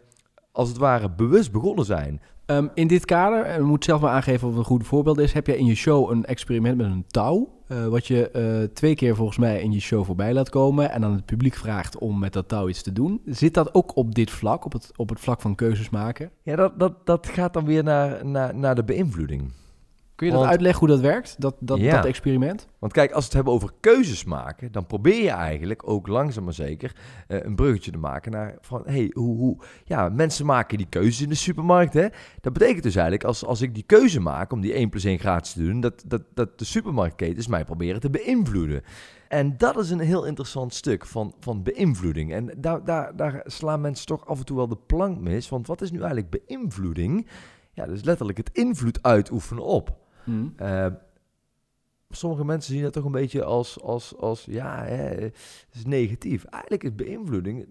als 0.53 0.69
het 0.69 0.79
ware 0.79 1.11
bewust 1.11 1.53
begonnen 1.53 1.85
zijn. 1.85 2.21
Um, 2.51 2.71
in 2.75 2.87
dit 2.87 3.05
kader, 3.05 3.45
en 3.45 3.63
moet 3.63 3.85
zelf 3.85 4.01
maar 4.01 4.11
aangeven 4.11 4.49
of 4.49 4.53
het 4.55 4.63
een 4.63 4.67
goed 4.67 4.87
voorbeeld 4.87 5.19
is, 5.19 5.33
heb 5.33 5.47
jij 5.47 5.57
in 5.57 5.67
je 5.67 5.75
show 5.75 6.11
een 6.11 6.25
experiment 6.25 6.77
met 6.77 6.87
een 6.87 7.05
touw. 7.07 7.49
Uh, 7.69 7.87
wat 7.87 8.07
je 8.07 8.31
uh, 8.37 8.75
twee 8.75 8.95
keer 8.95 9.17
volgens 9.17 9.39
mij 9.39 9.61
in 9.61 9.73
je 9.73 9.81
show 9.81 10.05
voorbij 10.05 10.33
laat 10.33 10.49
komen 10.49 10.91
en 10.91 11.05
aan 11.05 11.13
het 11.13 11.25
publiek 11.25 11.55
vraagt 11.55 11.99
om 11.99 12.19
met 12.19 12.33
dat 12.33 12.49
touw 12.49 12.69
iets 12.69 12.83
te 12.83 12.93
doen. 12.93 13.21
Zit 13.25 13.55
dat 13.55 13.75
ook 13.75 13.97
op 13.97 14.15
dit 14.15 14.31
vlak, 14.31 14.65
op 14.65 14.73
het, 14.73 14.91
op 14.97 15.09
het 15.09 15.21
vlak 15.21 15.41
van 15.41 15.55
keuzes 15.55 15.91
maken? 15.91 16.31
Ja, 16.43 16.57
dat, 16.57 16.79
dat, 16.79 17.07
dat 17.07 17.27
gaat 17.27 17.53
dan 17.53 17.65
weer 17.65 17.85
naar, 17.85 18.27
naar, 18.27 18.57
naar 18.57 18.75
de 18.75 18.85
beïnvloeding. 18.85 19.53
Kun 20.21 20.29
je 20.29 20.35
dat 20.35 20.45
uitleggen 20.45 20.79
hoe 20.79 20.89
dat 20.89 21.01
werkt, 21.01 21.35
dat, 21.39 21.55
dat, 21.59 21.79
Ja. 21.79 21.97
dat 21.97 22.05
experiment? 22.05 22.69
Want 22.79 22.93
kijk, 22.93 23.11
als 23.11 23.21
we 23.21 23.25
het 23.25 23.35
hebben 23.35 23.53
over 23.53 23.71
keuzes 23.81 24.25
maken, 24.25 24.73
dan 24.73 24.87
probeer 24.87 25.23
je 25.23 25.31
eigenlijk 25.31 25.89
ook 25.89 26.07
langzaam 26.07 26.45
maar 26.45 26.53
zeker 26.53 26.97
eh, 27.27 27.39
een 27.43 27.55
bruggetje 27.55 27.91
te 27.91 27.99
maken 27.99 28.33
naar 28.33 28.57
van, 28.61 28.83
hey, 28.85 29.11
hoe, 29.15 29.37
hoe, 29.37 29.57
ja, 29.85 30.09
mensen 30.09 30.47
maken 30.47 30.79
die 30.79 30.87
keuzes 30.89 31.21
in 31.21 31.29
de 31.29 31.35
supermarkt, 31.35 31.95
hè. 31.95 32.07
Dat 32.41 32.53
betekent 32.53 32.83
dus 32.83 32.95
eigenlijk, 32.95 33.25
als, 33.25 33.45
als 33.45 33.61
ik 33.61 33.75
die 33.75 33.83
keuze 33.83 34.21
maak 34.21 34.53
om 34.53 34.61
die 34.61 34.73
1 34.73 34.89
plus 34.89 35.05
1 35.05 35.19
gratis 35.19 35.53
te 35.53 35.65
doen, 35.65 35.81
dat, 35.81 36.03
dat, 36.07 36.23
dat 36.35 36.59
de 36.59 36.65
supermarktketens 36.65 37.47
mij 37.47 37.65
proberen 37.65 38.01
te 38.01 38.11
beïnvloeden. 38.11 38.83
En 39.29 39.57
dat 39.57 39.79
is 39.79 39.91
een 39.91 40.01
heel 40.01 40.25
interessant 40.25 40.75
stuk 40.75 41.07
van, 41.07 41.35
van 41.39 41.63
beïnvloeding. 41.63 42.33
En 42.33 42.51
daar, 42.57 42.85
daar, 42.85 43.17
daar 43.17 43.43
slaan 43.45 43.81
mensen 43.81 44.07
toch 44.07 44.27
af 44.27 44.39
en 44.39 44.45
toe 44.45 44.57
wel 44.57 44.69
de 44.69 44.79
plank 44.87 45.21
mis, 45.21 45.49
want 45.49 45.67
wat 45.67 45.83
is 45.83 45.91
nu 45.91 45.99
eigenlijk 45.99 46.45
beïnvloeding? 46.47 47.29
Ja, 47.73 47.87
is 47.87 48.05
letterlijk 48.05 48.39
het 48.39 48.51
invloed 48.53 49.03
uitoefenen 49.03 49.65
op. 49.65 49.99
Hmm. 50.25 50.55
Uh, 50.63 50.87
sommige 52.11 52.45
mensen 52.45 52.73
zien 52.75 52.83
dat 52.83 52.93
toch 52.93 53.05
een 53.05 53.13
beetje 53.13 53.45
als, 53.45 53.81
als, 53.81 54.17
als 54.17 54.45
ja, 54.45 54.85
hè, 54.85 55.05
het 55.05 55.35
is 55.75 55.85
negatief. 55.87 56.45
Eigenlijk 56.45 56.83
is 56.85 56.95
beïnvloeding, 56.95 57.67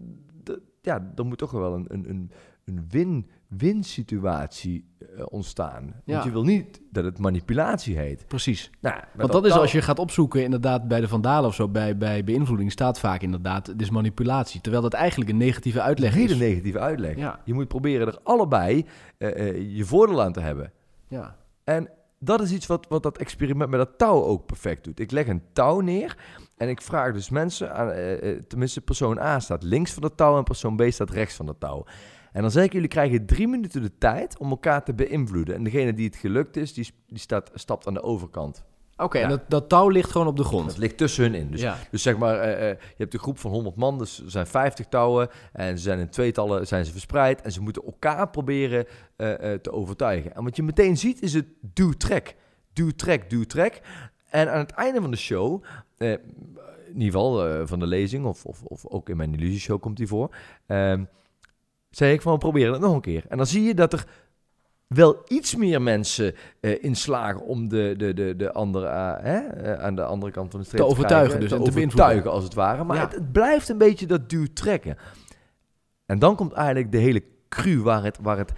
ja, 0.82 1.12
er 1.16 1.26
moet 1.26 1.38
toch 1.38 1.52
wel 1.52 1.74
een, 1.74 1.86
een, 1.88 2.10
een, 2.10 2.32
een 2.66 2.86
win-win 2.90 3.84
situatie 3.84 4.86
eh, 5.00 5.26
ontstaan. 5.30 5.82
Want 5.84 5.94
Ja. 6.06 6.24
je 6.24 6.32
wil 6.32 6.44
niet 6.44 6.82
dat 6.92 7.04
het 7.04 7.18
manipulatie 7.20 7.98
heet. 7.98 8.28
Precies. 8.28 8.70
Nou, 8.80 9.02
Want 9.16 9.32
dat 9.32 9.46
is 9.46 9.52
als 9.52 9.72
je 9.72 9.82
gaat 9.82 10.00
opzoeken, 10.00 10.44
inderdaad, 10.44 10.88
bij 10.88 11.02
de 11.02 11.08
vandalen 11.08 11.50
of 11.50 11.56
zo, 11.56 11.68
bij, 11.70 11.98
bij 11.98 12.24
beïnvloeding 12.24 12.72
staat 12.72 13.00
vaak 13.00 13.22
inderdaad, 13.22 13.68
het 13.68 13.82
is 13.82 13.90
manipulatie. 13.90 14.62
Terwijl 14.62 14.84
dat 14.84 14.94
eigenlijk 14.94 15.30
een 15.32 15.38
negatieve 15.38 15.78
een 15.80 15.84
uitleg 15.86 16.14
hele 16.14 16.34
is. 16.34 16.40
negatieve 16.40 16.80
uitleg. 16.80 17.16
Ja, 17.16 17.40
Je 17.46 17.54
moet 17.54 17.68
proberen 17.68 18.08
er 18.08 18.20
allebei 18.24 18.86
eh, 19.18 19.48
eh, 19.50 19.76
je 19.78 19.86
voordeel 19.86 20.22
aan 20.24 20.34
te 20.34 20.40
hebben. 20.40 20.72
ja. 21.08 21.38
En 21.64 21.90
dat 22.20 22.42
is 22.42 22.52
iets 22.52 22.66
wat, 22.66 22.88
wat 22.88 23.04
dat 23.04 23.18
experiment 23.18 23.70
met 23.70 23.80
dat 23.80 23.98
touw 23.98 24.24
ook 24.24 24.46
perfect 24.46 24.84
doet. 24.84 25.00
Ik 25.00 25.12
leg 25.12 25.28
een 25.28 25.44
touw 25.54 25.80
neer 25.80 26.18
en 26.58 26.70
ik 26.70 26.82
vraag 26.82 27.14
dus 27.14 27.30
mensen, 27.30 27.74
aan, 27.74 27.92
eh, 27.92 28.32
eh, 28.32 28.44
tenminste 28.48 28.82
persoon 28.82 29.20
A 29.20 29.40
staat 29.40 29.64
links 29.64 29.92
van 29.92 30.02
dat 30.02 30.18
touw 30.18 30.38
en 30.38 30.44
persoon 30.44 30.76
B 30.76 30.84
staat 30.88 31.10
rechts 31.10 31.36
van 31.36 31.46
dat 31.46 31.60
touw. 31.60 31.86
En 32.32 32.42
dan 32.42 32.52
zeg 32.52 32.64
ik, 32.64 32.74
jullie 32.74 32.88
krijgen 32.88 33.26
drie 33.26 33.48
minuten 33.48 33.82
de 33.82 33.98
tijd 33.98 34.38
om 34.38 34.50
elkaar 34.50 34.84
te 34.84 34.94
beïnvloeden. 34.94 35.56
En 35.56 35.64
degene 35.64 35.94
die 35.94 36.06
het 36.06 36.16
gelukt 36.16 36.58
is, 36.58 36.74
die, 36.74 36.94
die 37.08 37.20
staat, 37.20 37.52
stapt 37.54 37.88
aan 37.88 37.94
de 37.94 38.04
overkant. 38.04 38.66
Oké, 39.00 39.18
Ja. 39.18 39.24
en 39.24 39.30
dat, 39.30 39.42
dat 39.48 39.70
touw 39.70 39.90
ligt 39.90 40.12
gewoon 40.12 40.28
op 40.28 40.38
de 40.38 40.44
grond. 40.44 40.68
Dat 40.68 40.78
ligt 40.78 40.98
tussen 40.98 41.24
hun 41.24 41.34
in. 41.36 41.52
Dus, 41.52 41.62
ja. 41.62 41.78
dus 41.92 42.02
zeg 42.02 42.18
maar, 42.18 42.40
eh, 42.40 42.70
eh, 42.70 42.78
je 42.80 42.96
hebt 42.98 43.14
een 43.14 43.20
groep 43.20 43.40
van 43.40 43.52
100 43.52 43.76
man, 43.76 43.98
dus 43.98 44.24
er 44.24 44.32
zijn 44.32 44.48
50 44.48 44.86
touwen. 44.86 45.30
En 45.54 45.78
ze 45.78 45.84
zijn 45.84 46.00
in 46.00 46.10
tweetallen 46.10 46.68
zijn 46.68 46.86
ze 46.86 46.92
verspreid. 46.92 47.42
En 47.42 47.52
ze 47.52 47.62
moeten 47.62 47.84
elkaar 47.84 48.30
proberen 48.30 48.86
eh, 49.16 49.54
te 49.54 49.72
overtuigen. 49.72 50.36
En 50.36 50.44
wat 50.44 50.56
je 50.56 50.64
meteen 50.64 50.98
ziet 50.98 51.22
is 51.22 51.34
het 51.34 51.46
duw-trek. 51.62 52.36
Duw-trek, 52.74 53.30
duw-trek. 53.30 53.82
En 54.30 54.52
aan 54.52 54.60
het 54.60 54.72
einde 54.72 55.02
van 55.02 55.12
de 55.12 55.18
show, 55.18 55.64
in 55.98 56.20
ieder 56.94 57.12
geval 57.12 57.68
van 57.68 57.80
de 57.80 57.88
lezing, 57.88 58.26
of, 58.26 58.46
of, 58.46 58.64
of 58.64 58.86
ook 58.86 59.10
in 59.10 59.18
mijn 59.18 59.34
illusieshow 59.34 59.80
komt 59.80 59.98
die 59.98 60.08
voor, 60.08 60.36
ehm, 60.66 61.04
zei 61.90 62.14
ik 62.14 62.22
van 62.22 62.34
we 62.34 62.38
proberen 62.38 62.72
het 62.74 62.82
nog 62.82 62.94
een 62.94 63.02
keer. 63.02 63.26
En 63.30 63.38
dan 63.38 63.48
zie 63.48 63.64
je 63.64 63.74
dat 63.74 63.94
er 63.94 64.06
wel 64.90 65.22
iets 65.28 65.56
meer 65.56 65.82
mensen 65.82 66.36
uh, 66.62 66.84
in 66.84 66.96
slagen 66.96 67.42
om 67.42 67.68
de, 67.68 67.94
de, 67.98 68.14
de, 68.14 68.36
de 68.36 68.52
andere, 68.52 68.86
uh, 68.86 69.14
hè, 69.20 69.64
uh, 69.64 69.84
aan 69.84 69.96
de 69.96 70.04
andere 70.04 70.32
kant 70.32 70.52
van 70.52 70.60
de 70.60 70.66
streep 70.66 70.82
te, 70.82 70.88
overtuigen. 70.88 71.40
dus 71.40 71.50
te, 71.50 71.56
te 71.56 71.62
overtuigen 71.62 72.32
als 72.32 72.44
het 72.44 72.54
ware. 72.54 72.84
Maar 72.84 72.98
ja. 72.98 73.04
het, 73.04 73.14
het, 73.14 73.32
blijft 73.32 73.70
een 73.70 73.78
beetje 73.78 74.06
dat 74.06 74.30
duw 74.30 74.46
trekken. 74.54 74.98
En 76.06 76.20
dan 76.20 76.36
komt 76.36 76.52
eigenlijk 76.54 76.92
de 76.92 76.98
hele 76.98 77.24
cru 77.50 77.82
waar 77.82 78.04
het, 78.04 78.18
waar 78.22 78.38
het, 78.38 78.52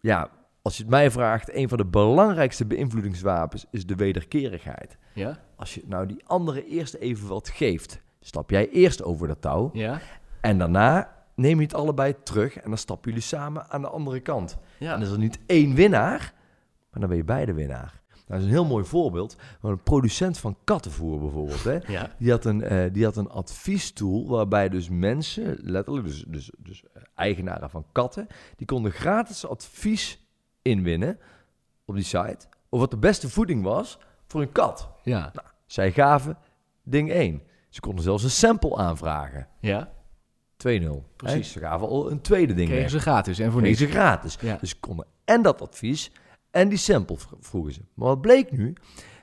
ja, 0.00 0.30
als 0.62 0.76
je 0.76 0.82
het 0.82 0.90
mij 0.90 1.10
vraagt, 1.10 1.54
een 1.54 1.68
van 1.68 1.78
de 1.78 1.86
belangrijkste 1.86 2.66
beïnvloedingswapens 2.66 3.66
is 3.70 3.86
de 3.86 3.94
wederkerigheid. 3.94 4.98
Ja? 5.14 5.38
Als 5.56 5.74
je 5.74 5.82
nou 5.86 6.06
die 6.06 6.22
andere 6.26 6.66
eerst 6.66 6.94
even 6.94 7.28
wat 7.28 7.48
geeft, 7.48 8.00
stap 8.20 8.50
jij 8.50 8.68
eerst 8.68 9.02
over 9.02 9.28
dat 9.28 9.40
touw. 9.40 9.70
Ja? 9.72 10.00
En 10.40 10.58
daarna 10.58 11.21
neem 11.42 11.58
je 11.58 11.64
het 11.64 11.74
allebei 11.74 12.14
terug 12.22 12.56
en 12.56 12.68
dan 12.68 12.78
stappen 12.78 13.10
jullie 13.10 13.26
samen 13.26 13.70
aan 13.70 13.80
de 13.80 13.88
andere 13.88 14.20
kant. 14.20 14.56
Ja. 14.78 14.92
En 14.92 14.98
dan 14.98 15.08
is 15.08 15.12
er 15.12 15.18
niet 15.18 15.38
één 15.46 15.74
winnaar, 15.74 16.34
maar 16.90 17.00
dan 17.00 17.08
ben 17.08 17.16
je 17.16 17.24
beide 17.24 17.52
winnaar. 17.52 18.00
Dat 18.26 18.40
is 18.40 18.46
een 18.46 18.52
heel 18.52 18.64
mooi 18.64 18.84
voorbeeld. 18.84 19.36
Een 19.62 19.82
producent 19.82 20.38
van 20.38 20.56
kattenvoer 20.64 21.20
bijvoorbeeld. 21.20 21.64
Hè? 21.64 21.78
Ja. 21.86 22.10
Die, 22.18 22.30
had 22.30 22.44
een, 22.44 22.72
uh, 22.72 22.92
die 22.92 23.04
had 23.04 23.16
een 23.16 23.30
adviestool 23.30 24.28
waarbij 24.28 24.68
dus 24.68 24.88
mensen, 24.88 25.58
letterlijk 25.60 26.06
dus, 26.06 26.24
dus, 26.28 26.50
dus 26.58 26.84
eigenaren 27.14 27.70
van 27.70 27.84
katten, 27.92 28.26
die 28.56 28.66
konden 28.66 28.92
gratis 28.92 29.46
advies 29.46 30.18
inwinnen 30.62 31.18
op 31.84 31.94
die 31.94 32.04
site 32.04 32.46
over 32.64 32.78
wat 32.78 32.90
de 32.90 32.96
beste 32.96 33.28
voeding 33.28 33.62
was 33.62 33.98
voor 34.26 34.40
een 34.40 34.52
kat. 34.52 34.88
Ja. 35.02 35.30
Nou, 35.32 35.46
zij 35.66 35.92
gaven 35.92 36.38
ding 36.82 37.10
1. 37.10 37.42
Ze 37.68 37.80
konden 37.80 38.04
zelfs 38.04 38.22
een 38.22 38.30
sample 38.30 38.76
aanvragen. 38.76 39.48
Ja. 39.60 39.92
2-0. 40.68 41.16
Precies. 41.16 41.52
Ze 41.52 41.58
gaven 41.58 41.88
al 41.88 42.10
een 42.10 42.20
tweede 42.20 42.54
ding 42.54 42.68
Kregen 42.68 42.90
ze 42.90 43.00
gratis 43.00 43.38
en 43.38 43.52
voor 43.52 43.62
niks. 43.62 43.78
ze 43.78 43.86
gratis. 43.86 44.38
Ja. 44.40 44.56
Dus 44.60 44.70
ze 44.70 44.76
konden 44.80 45.06
en 45.24 45.42
dat 45.42 45.62
advies 45.62 46.10
en 46.50 46.68
die 46.68 46.78
sample 46.78 47.16
vroegen 47.40 47.72
ze. 47.72 47.80
Maar 47.94 48.08
wat 48.08 48.20
bleek 48.20 48.52
nu? 48.52 48.72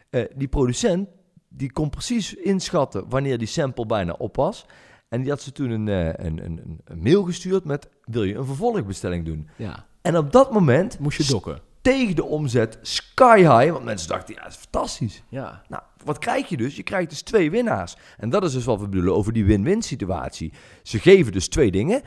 Eh, 0.09 0.23
die 0.35 0.47
producent 0.47 1.07
die 1.49 1.71
kon 1.71 1.89
precies 1.89 2.33
inschatten 2.33 3.05
wanneer 3.09 3.37
die 3.37 3.47
sample 3.47 3.85
bijna 3.85 4.11
op 4.17 4.35
was. 4.35 4.65
En 5.09 5.21
die 5.21 5.29
had 5.29 5.41
ze 5.41 5.51
toen 5.51 5.69
een, 5.69 5.87
eh, 5.87 6.25
een, 6.25 6.45
een, 6.45 6.59
een- 6.65 6.79
een 6.83 7.01
mail 7.01 7.23
gestuurd 7.23 7.63
met... 7.65 7.89
wil 8.03 8.23
je 8.23 8.35
een 8.35 8.45
vervolgbestelling 8.45 9.25
doen? 9.25 9.47
Ja. 9.55 9.85
En 10.01 10.17
op 10.17 10.31
dat 10.31 10.51
moment 10.51 10.99
Moest 10.99 11.17
je 11.17 11.31
dokken. 11.31 11.59
Steeg 11.89 12.13
de 12.13 12.23
omzet 12.23 12.77
sky 12.81 13.37
high. 13.37 13.71
Want 13.71 13.83
mensen 13.83 14.09
dachten, 14.09 14.33
ja, 14.33 14.41
dat 14.41 14.51
is 14.51 14.57
fantastisch. 14.57 15.23
Ja. 15.29 15.61
Nou, 15.67 15.83
wat 16.03 16.17
krijg 16.17 16.49
je 16.49 16.57
dus? 16.57 16.75
Je 16.75 16.83
krijgt 16.83 17.09
dus 17.09 17.21
twee 17.21 17.51
winnaars. 17.51 17.95
En 18.17 18.29
dat 18.29 18.43
is 18.43 18.53
dus 18.53 18.65
wat 18.65 18.79
we 18.79 18.85
bedoelen 18.85 19.15
over 19.15 19.33
die 19.33 19.45
win-win 19.45 19.81
situatie. 19.81 20.53
Ze 20.83 20.99
geven 20.99 21.31
dus 21.31 21.47
twee 21.47 21.71
dingen. 21.71 22.01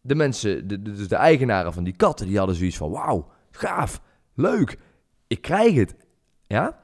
De 0.00 0.14
mensen, 0.14 0.68
de, 0.68 0.82
de, 0.82 0.92
dus 0.92 1.08
de 1.08 1.16
eigenaren 1.16 1.72
van 1.72 1.84
die 1.84 1.96
katten, 1.96 2.26
die 2.26 2.38
hadden 2.38 2.56
zoiets 2.56 2.76
van... 2.76 2.90
Wauw, 2.90 3.30
gaaf, 3.50 4.00
leuk, 4.34 4.78
ik 5.26 5.42
krijg 5.42 5.74
het. 5.74 5.94
Ja? 6.46 6.78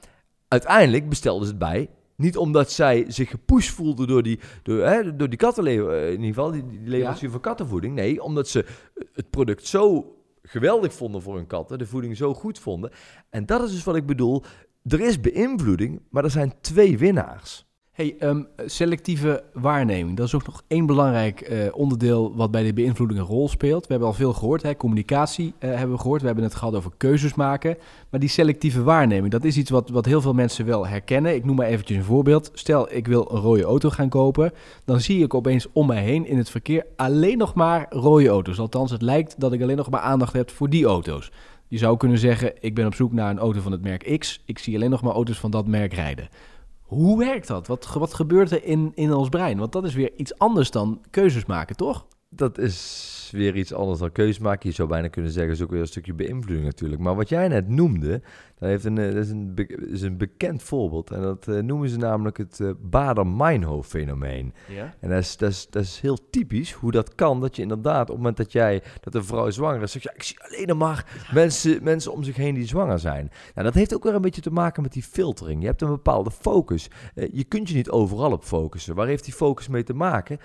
Uiteindelijk 0.48 1.08
bestelden 1.08 1.44
ze 1.44 1.50
het 1.50 1.58
bij. 1.60 1.90
Niet 2.16 2.36
omdat 2.36 2.72
zij 2.72 3.04
zich 3.08 3.30
gepusht 3.30 3.74
voelden 3.74 4.06
door 4.06 4.22
die, 4.22 4.40
door, 4.62 4.86
hè, 4.86 5.16
door 5.16 5.28
die 5.28 5.38
kattenlever, 5.38 6.02
in 6.02 6.10
ieder 6.10 6.26
geval, 6.26 6.50
die, 6.50 6.66
die 6.66 6.88
leverancier 6.88 7.30
van 7.30 7.40
kattenvoeding. 7.40 7.94
Nee, 7.94 8.22
omdat 8.22 8.48
ze 8.48 8.64
het 9.12 9.30
product 9.30 9.66
zo 9.66 10.14
geweldig 10.46 10.94
vonden 10.94 11.22
voor 11.22 11.36
hun 11.36 11.46
katten, 11.46 11.78
de 11.78 11.86
voeding 11.86 12.16
zo 12.16 12.34
goed 12.34 12.58
vonden. 12.58 12.90
En 13.30 13.46
dat 13.46 13.62
is 13.62 13.70
dus 13.70 13.84
wat 13.84 13.96
ik 13.96 14.06
bedoel. 14.06 14.42
Er 14.82 15.00
is 15.00 15.20
beïnvloeding, 15.20 16.02
maar 16.10 16.24
er 16.24 16.30
zijn 16.30 16.54
twee 16.60 16.98
winnaars. 16.98 17.63
Hey, 17.94 18.16
ehm, 18.18 18.42
selectieve 18.66 19.44
waarneming. 19.52 20.16
Dat 20.16 20.26
is 20.26 20.34
ook 20.34 20.46
nog 20.46 20.62
één 20.66 20.86
belangrijk 20.86 21.40
eh, 21.40 21.58
onderdeel 21.72 22.36
wat 22.36 22.50
bij 22.50 22.62
de 22.62 22.72
beïnvloeding 22.72 23.20
een 23.20 23.26
rol 23.26 23.48
speelt. 23.48 23.86
We 23.86 23.90
hebben 23.90 24.08
al 24.08 24.14
veel 24.14 24.32
gehoord, 24.32 24.62
hè? 24.62 24.76
communicatie 24.76 25.54
eh, 25.58 25.70
hebben 25.70 25.90
we 25.90 26.00
gehoord. 26.00 26.20
We 26.20 26.26
hebben 26.26 26.44
het 26.44 26.54
gehad 26.54 26.74
over 26.74 26.90
keuzes 26.96 27.34
maken. 27.34 27.76
Maar 28.10 28.20
die 28.20 28.28
selectieve 28.28 28.82
waarneming, 28.82 29.32
dat 29.32 29.44
is 29.44 29.56
iets 29.56 29.70
wat, 29.70 29.90
wat 29.90 30.04
heel 30.04 30.20
veel 30.20 30.32
mensen 30.32 30.66
wel 30.66 30.86
herkennen. 30.86 31.34
Ik 31.34 31.44
noem 31.44 31.56
maar 31.56 31.66
eventjes 31.66 31.96
een 31.98 32.04
voorbeeld. 32.04 32.50
Stel, 32.54 32.92
ik 32.92 33.06
wil 33.06 33.30
een 33.30 33.40
rode 33.40 33.64
auto 33.64 33.90
gaan 33.90 34.08
kopen. 34.08 34.52
Dan 34.84 35.00
zie 35.00 35.22
ik 35.22 35.34
opeens 35.34 35.66
om 35.72 35.86
mij 35.86 36.02
heen 36.02 36.26
in 36.26 36.38
het 36.38 36.50
verkeer 36.50 36.86
alleen 36.96 37.38
nog 37.38 37.54
maar 37.54 37.86
rode 37.90 38.28
auto's. 38.28 38.58
Althans, 38.58 38.90
het 38.90 39.02
lijkt 39.02 39.40
dat 39.40 39.52
ik 39.52 39.62
alleen 39.62 39.76
nog 39.76 39.90
maar 39.90 40.00
aandacht 40.00 40.32
heb 40.32 40.50
voor 40.50 40.70
die 40.70 40.84
auto's. 40.84 41.30
Je 41.68 41.78
zou 41.78 41.96
kunnen 41.96 42.18
zeggen, 42.18 42.52
ik 42.60 42.74
ben 42.74 42.86
op 42.86 42.94
zoek 42.94 43.12
naar 43.12 43.30
een 43.30 43.38
auto 43.38 43.60
van 43.60 43.72
het 43.72 43.82
merk 43.82 44.18
X. 44.18 44.42
Ik 44.44 44.58
zie 44.58 44.74
alleen 44.74 44.90
nog 44.90 45.02
maar 45.02 45.14
auto's 45.14 45.38
van 45.38 45.50
dat 45.50 45.66
merk 45.66 45.92
rijden. 45.92 46.28
Hoe 46.84 47.18
werkt 47.18 47.46
dat? 47.46 47.66
Wat, 47.66 47.92
wat 47.92 48.14
gebeurt 48.14 48.50
er 48.50 48.64
in, 48.64 48.92
in 48.94 49.12
ons 49.12 49.28
brein? 49.28 49.58
Want 49.58 49.72
dat 49.72 49.84
is 49.84 49.94
weer 49.94 50.12
iets 50.16 50.38
anders 50.38 50.70
dan 50.70 51.00
keuzes 51.10 51.44
maken, 51.44 51.76
toch? 51.76 52.06
Dat 52.28 52.58
is 52.58 53.23
weer 53.34 53.56
iets 53.56 53.72
anders 53.72 53.98
dan 53.98 54.12
keus 54.12 54.38
maken. 54.38 54.68
Je 54.68 54.74
zou 54.74 54.88
bijna 54.88 55.08
kunnen 55.08 55.30
zeggen, 55.30 55.52
is 55.52 55.62
ook 55.62 55.70
weer 55.70 55.80
een 55.80 55.86
stukje 55.86 56.14
beïnvloeding 56.14 56.66
natuurlijk. 56.66 57.02
Maar 57.02 57.14
wat 57.14 57.28
jij 57.28 57.48
net 57.48 57.68
noemde, 57.68 58.22
dat, 58.58 58.68
heeft 58.68 58.84
een, 58.84 58.98
eh, 58.98 59.14
dat 59.14 59.24
is, 59.24 59.30
een 59.30 59.54
is 59.88 60.02
een 60.02 60.16
bekend 60.16 60.62
voorbeeld. 60.62 61.10
En 61.10 61.20
dat 61.20 61.48
eh, 61.48 61.58
noemen 61.58 61.88
ze 61.88 61.96
namelijk 61.96 62.36
het 62.36 62.60
eh 62.60 62.70
Bader-Meinhof-fenomeen. 62.80 64.52
Ja. 64.68 64.94
En 65.00 65.08
dat 65.08 65.18
is, 65.18 65.36
dat, 65.36 65.50
is, 65.50 65.66
dat 65.70 65.82
is 65.82 66.00
heel 66.00 66.18
typisch 66.30 66.72
hoe 66.72 66.90
dat 66.90 67.14
kan. 67.14 67.40
Dat 67.40 67.56
je 67.56 67.62
inderdaad, 67.62 68.02
op 68.02 68.08
het 68.08 68.16
moment 68.16 68.36
dat 68.36 68.52
jij, 68.52 68.82
dat 69.00 69.14
een 69.14 69.24
vrouw 69.24 69.50
zwanger 69.50 69.82
is, 69.82 69.92
zegt, 69.92 70.04
ja, 70.04 70.14
ik 70.14 70.22
zie 70.22 70.36
alleen 70.42 70.76
maar 70.76 71.28
mensen, 71.32 71.82
mensen 71.82 72.12
om 72.12 72.22
zich 72.22 72.36
heen 72.36 72.54
die 72.54 72.66
zwanger 72.66 72.98
zijn. 72.98 73.30
Nou, 73.54 73.66
dat 73.66 73.74
heeft 73.74 73.94
ook 73.94 74.04
weer 74.04 74.14
een 74.14 74.20
beetje 74.20 74.40
te 74.40 74.50
maken 74.50 74.82
met 74.82 74.92
die 74.92 75.02
filtering. 75.02 75.60
Je 75.60 75.66
hebt 75.66 75.82
een 75.82 75.88
bepaalde 75.88 76.30
focus. 76.30 76.90
Je 77.14 77.44
kunt 77.44 77.68
je 77.68 77.74
niet 77.74 77.90
overal 77.90 78.32
op 78.32 78.44
focussen. 78.44 78.94
Waar 78.94 79.06
heeft 79.06 79.24
die 79.24 79.34
focus 79.34 79.68
mee 79.68 79.82
te 79.82 79.94
maken? 79.94 80.38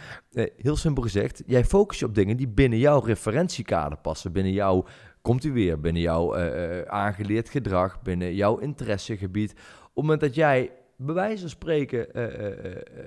Heel 0.57 0.75
simpel 0.75 1.03
gezegd, 1.03 1.43
jij 1.45 1.65
focust 1.65 1.99
je 1.99 2.05
op 2.05 2.15
dingen 2.15 2.37
die 2.37 2.47
binnen 2.47 2.78
jouw 2.79 2.99
referentiekader 2.99 3.97
passen, 3.97 4.31
binnen 4.31 4.53
jouw, 4.53 4.85
komt 5.21 5.43
u 5.43 5.51
weer, 5.51 5.79
binnen 5.79 6.01
jouw 6.01 6.33
eh, 6.33 6.79
eh, 6.79 6.85
aangeleerd 6.85 7.49
gedrag, 7.49 8.01
binnen 8.01 8.35
jouw 8.35 8.57
interessegebied. 8.57 9.51
Op 9.51 9.57
het 9.85 9.93
moment 9.95 10.19
dat 10.19 10.35
jij 10.35 10.71
bij 10.95 11.13
wijze 11.13 11.39
van 11.39 11.49
spreken, 11.49 12.13
eh, 12.13 12.23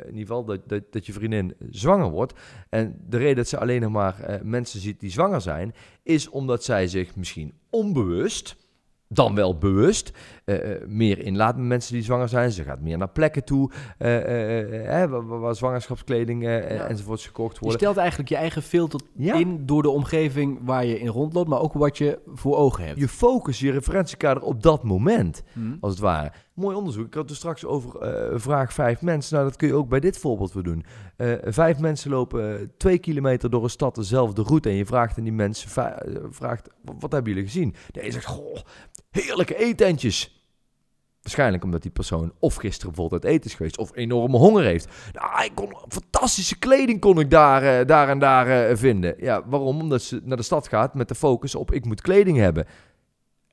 in 0.06 0.18
ieder 0.18 0.20
geval 0.20 0.44
dat, 0.44 0.60
dat, 0.90 1.06
je 1.06 1.12
vriendin 1.12 1.54
zwanger 1.70 2.10
wordt. 2.10 2.32
En 2.68 2.96
de 3.08 3.16
reden 3.16 3.36
dat 3.36 3.48
ze 3.48 3.58
alleen 3.58 3.80
nog 3.80 3.92
maar 3.92 4.40
mensen 4.42 4.80
ziet 4.80 5.00
die 5.00 5.10
zwanger 5.10 5.40
zijn, 5.40 5.74
is 6.02 6.28
omdat 6.28 6.64
zij 6.64 6.86
zich 6.86 7.16
misschien 7.16 7.54
onbewust, 7.70 8.56
dan 9.12 9.34
wel 9.34 9.58
bewust, 9.58 10.12
eh, 10.44 10.72
eh, 10.72 10.82
meer 10.88 11.18
inlaat 11.18 11.56
met 11.56 11.66
mensen 11.66 11.94
die 11.94 12.02
zwanger 12.02 12.28
zijn. 12.28 12.50
Ze 12.52 12.62
gaat 12.62 12.80
meer 12.80 12.98
naar 12.98 13.08
plekken 13.08 13.44
toe 13.44 13.70
eh, 13.98 14.16
eh, 14.16 15.02
eh, 15.02 15.10
waar, 15.10 15.38
waar- 15.40 15.54
zwangerschapskleding 15.56 16.42
Ja. 16.42 16.58
enzovoorts 16.60 17.26
gekocht 17.26 17.54
Je 17.54 17.60
worden. 17.60 17.78
stelt 17.80 17.96
eigenlijk 17.96 18.28
je 18.28 18.36
eigen 18.36 18.62
filter 18.62 19.00
Ja. 19.16 19.34
in 19.34 19.66
door 19.66 19.82
de 19.82 19.90
omgeving 19.90 20.58
waar 20.64 20.84
je 20.84 20.98
in 21.00 21.06
rondloopt, 21.08 21.48
maar 21.48 21.60
ook 21.60 21.72
wat 21.72 21.98
je 21.98 22.18
voor 22.34 22.56
ogen 22.56 22.84
hebt. 22.84 22.98
Je 22.98 23.08
focus, 23.08 23.58
je 23.60 23.70
referentiekader 23.70 24.42
op 24.42 24.62
dat 24.62 24.82
moment. 24.82 25.42
Hm. 25.52 25.60
als 25.80 25.92
het 25.92 26.00
ware. 26.00 26.32
Mooi 26.54 26.76
onderzoek. 26.76 27.06
Ik 27.06 27.14
had 27.14 27.30
er 27.30 27.36
straks 27.36 27.64
over 27.64 27.90
vraag 28.40 28.72
vijf 28.72 29.02
mensen. 29.02 29.34
Nou, 29.34 29.48
dat 29.48 29.56
kun 29.56 29.68
je 29.68 29.74
ook 29.74 29.88
bij 29.88 30.00
dit 30.00 30.18
voorbeeld 30.18 30.52
weer 30.52 30.62
doen. 30.62 30.84
Vijf 31.44 31.78
mensen 31.78 32.10
lopen 32.10 32.72
twee 32.76 32.98
kilometer 32.98 33.50
door 33.50 33.62
een 33.62 33.70
stad 33.70 33.94
dezelfde 33.94 34.42
route. 34.42 34.68
En 34.68 34.74
je 34.74 34.86
vraagt 34.86 35.18
aan 35.18 35.24
die 35.24 35.32
mensen, 35.32 35.70
vraagt, 36.30 36.68
"Wat- 36.84 36.94
wat 36.98 37.12
hebben 37.12 37.32
jullie 37.32 37.46
gezien? 37.48 37.74
De 37.90 38.04
een 38.06 38.12
zegt, 38.12 38.26
goh, 38.26 38.56
heerlijke 39.12 39.56
eetentjes. 39.56 40.42
Waarschijnlijk 41.22 41.64
omdat 41.64 41.82
die 41.82 41.90
persoon 41.90 42.32
of 42.38 42.54
gisteren 42.54 42.92
bijvoorbeeld 42.92 43.24
uit 43.24 43.34
eten 43.34 43.50
is 43.50 43.56
geweest... 43.56 43.78
of 43.78 43.96
enorme 43.96 44.36
honger 44.36 44.64
heeft. 44.64 44.88
Nou, 45.12 45.44
ik 45.44 45.54
kon, 45.54 45.76
fantastische 45.88 46.58
kleding 46.58 47.00
kon 47.00 47.20
ik 47.20 47.30
daar, 47.30 47.62
eh, 47.62 47.86
daar 47.86 48.08
en 48.08 48.18
daar 48.18 48.68
eh, 48.68 48.76
vinden. 48.76 49.14
Ja, 49.18 49.48
waarom? 49.48 49.80
Omdat 49.80 50.02
ze 50.02 50.20
naar 50.24 50.36
de 50.36 50.42
stad 50.42 50.68
gaat 50.68 50.94
met 50.94 51.08
de 51.08 51.14
focus 51.14 51.54
op 51.54 51.72
ik 51.72 51.84
moet 51.84 52.00
kleding 52.00 52.38
hebben. 52.38 52.66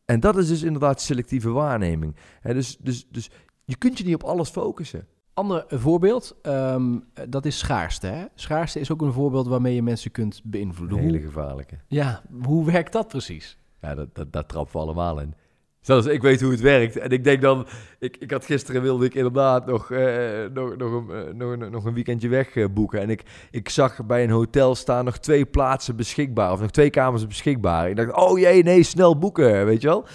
En 0.05 0.19
dat 0.19 0.37
is 0.37 0.47
dus 0.47 0.63
inderdaad 0.63 1.01
selectieve 1.01 1.49
waarneming. 1.49 2.15
Dus, 2.41 2.77
dus, 2.77 3.07
dus 3.09 3.29
je 3.65 3.75
kunt 3.77 3.97
je 3.97 4.03
niet 4.03 4.15
op 4.15 4.23
alles 4.23 4.49
focussen. 4.49 5.07
Ander 5.33 5.65
voorbeeld, 5.67 6.35
ehm, 6.41 6.97
dat 7.29 7.45
is 7.45 7.57
schaarste. 7.57 8.07
Hè? 8.07 8.25
Schaarste 8.35 8.79
is 8.79 8.91
ook 8.91 9.01
een 9.01 9.13
voorbeeld 9.13 9.47
waarmee 9.47 9.75
je 9.75 9.83
mensen 9.83 10.11
kunt 10.11 10.41
beïnvloeden. 10.43 10.97
Een 10.97 11.03
hele 11.03 11.19
gevaarlijke. 11.19 11.77
ja, 11.87 12.21
hoe 12.43 12.65
werkt 12.65 12.91
dat 12.91 13.07
precies? 13.07 13.57
Ja, 13.81 13.95
dat, 13.95 14.15
dat, 14.15 14.33
dat 14.33 14.49
trappen 14.49 14.73
we 14.73 14.79
allemaal 14.79 15.19
in. 15.19 15.33
Zelfs 15.81 16.07
ik 16.07 16.21
weet 16.21 16.41
hoe 16.41 16.51
het 16.51 16.61
werkt. 16.61 16.97
En 16.97 17.09
ik 17.09 17.23
denk 17.23 17.41
dan... 17.41 17.67
Ik, 17.99 18.17
ik 18.17 18.31
had 18.31 18.45
gisteren 18.45 18.81
wilde 18.81 19.05
ik 19.05 19.13
inderdaad 19.13 19.65
nog, 19.65 19.91
eh, 19.91 20.45
nog, 20.53 20.77
nog, 20.77 20.91
een, 20.91 21.09
eh, 21.11 21.33
nog, 21.33 21.51
een, 21.51 21.71
nog 21.71 21.85
een 21.85 21.93
weekendje 21.93 22.27
weg 22.27 22.55
eh, 22.55 22.65
boeken. 22.71 23.01
En 23.01 23.09
ik, 23.09 23.23
ik 23.51 23.69
zag 23.69 24.05
bij 24.05 24.23
een 24.23 24.29
hotel 24.29 24.75
staan 24.75 25.05
nog 25.05 25.17
twee 25.17 25.45
plaatsen 25.45 25.95
beschikbaar. 25.95 26.51
Of 26.51 26.61
nog 26.61 26.71
twee 26.71 26.89
kamers 26.89 27.27
beschikbaar. 27.27 27.89
Ik 27.89 27.95
dacht, 27.95 28.13
oh 28.13 28.39
jee, 28.39 28.63
nee, 28.63 28.83
snel 28.83 29.17
boeken, 29.17 29.65
weet 29.65 29.81
je 29.81 29.87
wel. 29.87 30.05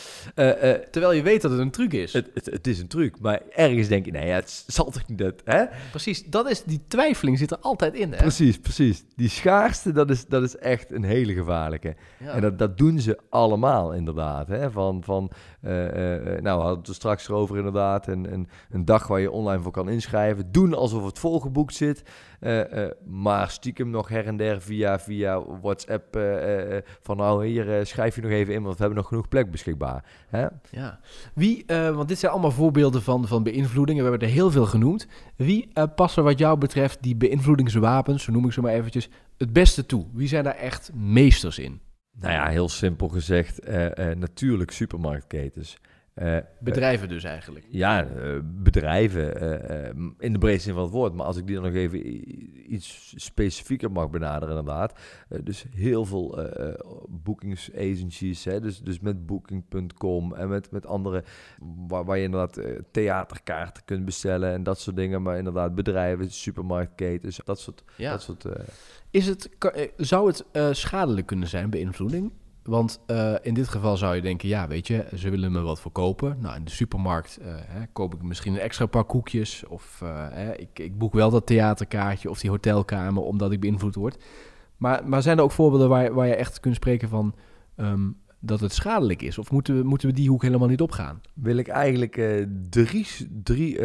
Terwijl 0.90 1.12
je 1.12 1.22
weet 1.22 1.42
dat 1.42 1.50
het 1.50 1.60
een 1.60 1.70
truc 1.70 1.92
is. 1.92 2.12
het, 2.12 2.30
het, 2.34 2.46
het 2.46 2.66
is 2.66 2.78
een 2.78 2.88
truc. 2.88 3.20
Maar 3.20 3.40
ergens 3.50 3.88
denk 3.88 4.04
je, 4.04 4.10
nee, 4.10 4.30
het 4.30 4.64
zal 4.66 4.90
toch 4.90 5.06
niet 5.06 5.18
dat... 5.18 5.34
Hè? 5.44 5.64
Precies, 5.90 6.24
dat 6.24 6.50
is, 6.50 6.62
die 6.62 6.82
twijfeling 6.88 7.38
zit 7.38 7.50
er 7.50 7.58
altijd 7.58 7.94
in. 7.94 8.12
Hè? 8.12 8.16
Precies, 8.16 8.58
precies. 8.58 9.04
Die 9.16 9.28
schaarste, 9.28 9.92
dat 9.92 10.10
is, 10.10 10.26
dat 10.26 10.42
is 10.42 10.56
echt 10.56 10.90
een 10.90 11.04
hele 11.04 11.32
gevaarlijke. 11.32 11.94
Ja. 12.18 12.32
En 12.32 12.40
dat, 12.40 12.58
dat 12.58 12.78
doen 12.78 12.98
ze 13.00 13.18
allemaal 13.30 13.92
inderdaad. 13.92 14.48
Hè? 14.48 14.70
Van, 14.70 15.02
van, 15.04 15.30
nou, 15.64 16.42
we 16.42 16.48
hadden 16.48 16.78
het 16.78 16.88
er 16.88 16.94
straks 16.94 17.28
erover 17.28 17.56
inderdaad. 17.56 18.08
En, 18.08 18.30
en 18.30 18.48
een 18.70 18.84
dag 18.84 19.06
waar 19.06 19.20
je 19.20 19.30
online 19.30 19.62
voor 19.62 19.72
kan 19.72 19.88
inschrijven. 19.88 20.52
Doen 20.52 20.74
alsof 20.74 21.04
het 21.04 21.18
volgeboekt 21.18 21.74
zit. 21.74 22.02
Eh, 22.44 22.84
eh, 22.84 22.90
maar 23.06 23.50
stiekem 23.50 23.90
nog 23.90 24.08
her 24.08 24.26
en 24.26 24.36
der 24.36 24.60
via, 24.60 24.98
via 24.98 25.42
WhatsApp 25.60 26.16
eh, 26.16 26.76
eh, 26.76 26.82
van 27.02 27.16
nou 27.16 27.46
hier 27.46 27.78
eh, 27.78 27.84
schrijf 27.84 28.14
je 28.14 28.20
nog 28.20 28.30
even 28.30 28.54
in, 28.54 28.62
want 28.62 28.74
we 28.74 28.80
hebben 28.80 28.98
nog 28.98 29.08
genoeg 29.08 29.28
plek 29.28 29.50
beschikbaar. 29.50 30.04
Hè? 30.28 30.46
Ja. 30.70 31.00
Wie, 31.34 31.64
eh, 31.66 31.94
want 31.94 32.08
dit 32.08 32.18
zijn 32.18 32.32
allemaal 32.32 32.50
voorbeelden 32.50 33.02
van, 33.02 33.26
van 33.26 33.42
beïnvloedingen. 33.42 34.04
We 34.04 34.10
hebben 34.10 34.28
er 34.28 34.34
heel 34.34 34.50
veel 34.50 34.66
genoemd. 34.66 35.06
Wie 35.36 35.68
passen 35.94 36.24
wat 36.24 36.38
jou 36.38 36.58
betreft 36.58 37.02
die 37.02 37.16
beïnvloedingswapens, 37.16 38.22
zo 38.22 38.32
noem 38.32 38.44
ik 38.44 38.52
ze 38.52 38.60
maar 38.60 38.72
eventjes, 38.72 39.08
het 39.36 39.52
beste 39.52 39.86
toe? 39.86 40.06
Wie 40.12 40.28
zijn 40.28 40.44
daar 40.44 40.56
echt 40.56 40.90
meesters 40.94 41.58
in? 41.58 41.80
Nou 42.20 42.32
ja, 42.32 42.48
heel 42.48 42.68
simpel 42.68 43.08
gezegd, 43.08 43.58
eh, 43.58 44.10
eh, 44.10 44.18
natuurlijk 44.18 44.70
supermarktketens. 44.70 45.78
Uh, 46.14 46.36
bedrijven 46.60 47.08
dus 47.08 47.24
eigenlijk? 47.24 47.66
Ja, 47.68 48.06
uh, 48.06 48.38
bedrijven 48.44 49.42
uh, 49.42 50.04
in 50.18 50.32
de 50.32 50.38
breedste 50.38 50.62
zin 50.62 50.74
van 50.74 50.82
het 50.82 50.92
woord. 50.92 51.14
Maar 51.14 51.26
als 51.26 51.36
ik 51.36 51.46
die 51.46 51.54
dan 51.54 51.64
nog 51.64 51.74
even 51.74 52.72
iets 52.74 53.14
specifieker 53.16 53.92
mag 53.92 54.10
benaderen 54.10 54.56
inderdaad. 54.58 54.98
dus 55.42 55.64
heel 55.74 56.04
veel 56.04 56.50
boekingsagencies, 57.08 58.44
hè, 58.44 58.60
dus, 58.60 58.80
dus 58.80 59.00
met 59.00 59.26
booking.com 59.26 60.34
en 60.34 60.48
met, 60.48 60.70
met 60.70 60.86
andere... 60.86 61.24
Waar, 61.88 62.04
waar 62.04 62.16
je 62.16 62.24
inderdaad 62.24 62.60
theaterkaarten 62.90 63.84
kunt 63.84 64.04
bestellen 64.04 64.52
en 64.52 64.62
dat 64.62 64.80
soort 64.80 64.96
dingen. 64.96 65.22
Maar 65.22 65.38
inderdaad 65.38 65.74
bedrijven, 65.74 66.30
supermarktketens, 66.30 67.40
dat 67.44 67.60
soort... 67.60 67.84
Ja. 67.96 68.10
Dat 68.10 68.22
soort 68.22 68.44
Is 69.10 69.26
het, 69.26 69.50
zou 69.96 70.26
het 70.26 70.76
schadelijk 70.76 71.26
kunnen 71.26 71.48
zijn, 71.48 71.70
beïnvloeding? 71.70 72.32
Want 72.64 73.00
uh, 73.06 73.34
in 73.42 73.54
dit 73.54 73.68
geval 73.68 73.96
zou 73.96 74.14
je 74.14 74.22
denken, 74.22 74.48
ja, 74.48 74.68
weet 74.68 74.86
je, 74.86 75.06
ze 75.16 75.30
willen 75.30 75.52
me 75.52 75.60
wat 75.60 75.80
verkopen. 75.80 76.36
Nou, 76.40 76.56
in 76.56 76.64
de 76.64 76.70
supermarkt 76.70 77.38
uh, 77.40 77.46
hè, 77.48 77.86
koop 77.92 78.14
ik 78.14 78.22
misschien 78.22 78.52
een 78.52 78.60
extra 78.60 78.86
paar 78.86 79.04
koekjes. 79.04 79.64
Of 79.66 80.00
uh, 80.02 80.26
hè, 80.30 80.54
ik, 80.54 80.78
ik, 80.78 80.98
boek 80.98 81.12
wel 81.12 81.30
dat 81.30 81.46
theaterkaartje 81.46 82.30
of 82.30 82.40
die 82.40 82.50
hotelkamer 82.50 83.22
omdat 83.22 83.52
ik 83.52 83.60
beïnvloed 83.60 83.94
word. 83.94 84.24
Maar, 84.76 85.08
maar 85.08 85.22
zijn 85.22 85.38
er 85.38 85.44
ook 85.44 85.52
voorbeelden 85.52 85.88
waar, 85.88 86.14
waar 86.14 86.26
je 86.26 86.34
echt 86.34 86.60
kunt 86.60 86.74
spreken 86.74 87.08
van 87.08 87.34
um, 87.76 88.16
dat 88.40 88.60
het 88.60 88.72
schadelijk 88.72 89.22
is? 89.22 89.38
Of 89.38 89.50
moeten 89.50 89.76
we, 89.76 89.82
moeten 89.82 90.08
we 90.08 90.14
die 90.14 90.28
hoek 90.28 90.42
helemaal 90.42 90.68
niet 90.68 90.80
opgaan? 90.80 91.20
Wil 91.34 91.56
ik 91.56 91.68
eigenlijk 91.68 92.46
drie, 92.70 93.06
drie, 93.42 93.80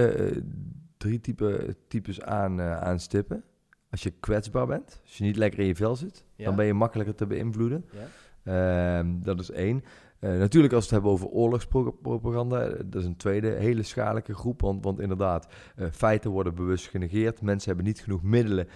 drie 0.97 1.19
type, 1.19 1.75
types 1.87 2.21
aan, 2.21 2.61
aanstippen. 2.61 3.43
Als 3.91 4.03
je 4.03 4.13
kwetsbaar 4.19 4.67
bent, 4.67 5.01
als 5.03 5.17
je 5.17 5.23
niet 5.23 5.37
lekker 5.37 5.59
in 5.59 5.65
je 5.65 5.75
vel 5.75 5.95
zit, 5.95 6.25
ja. 6.35 6.45
dan 6.45 6.55
ben 6.55 6.65
je 6.65 6.73
makkelijker 6.73 7.15
te 7.15 7.27
beïnvloeden. 7.27 7.85
Ja. 7.91 8.07
Uh, 8.43 8.99
dat 9.05 9.39
is 9.39 9.51
één. 9.51 9.83
Uh, 10.19 10.37
natuurlijk 10.37 10.73
als 10.73 10.89
we 10.89 10.95
het 10.95 11.03
hebben 11.03 11.11
over 11.11 11.27
oorlogspropaganda, 11.27 12.69
dat 12.85 13.01
is 13.01 13.05
een 13.05 13.17
tweede 13.17 13.49
hele 13.49 13.83
schadelijke 13.83 14.33
groep. 14.33 14.61
Want, 14.61 14.83
want 14.83 14.99
inderdaad, 14.99 15.47
uh, 15.75 15.87
feiten 15.91 16.31
worden 16.31 16.55
bewust 16.55 16.87
genegeerd. 16.87 17.41
Mensen 17.41 17.67
hebben 17.67 17.85
niet 17.85 17.99
genoeg 17.99 18.23
middelen 18.23 18.67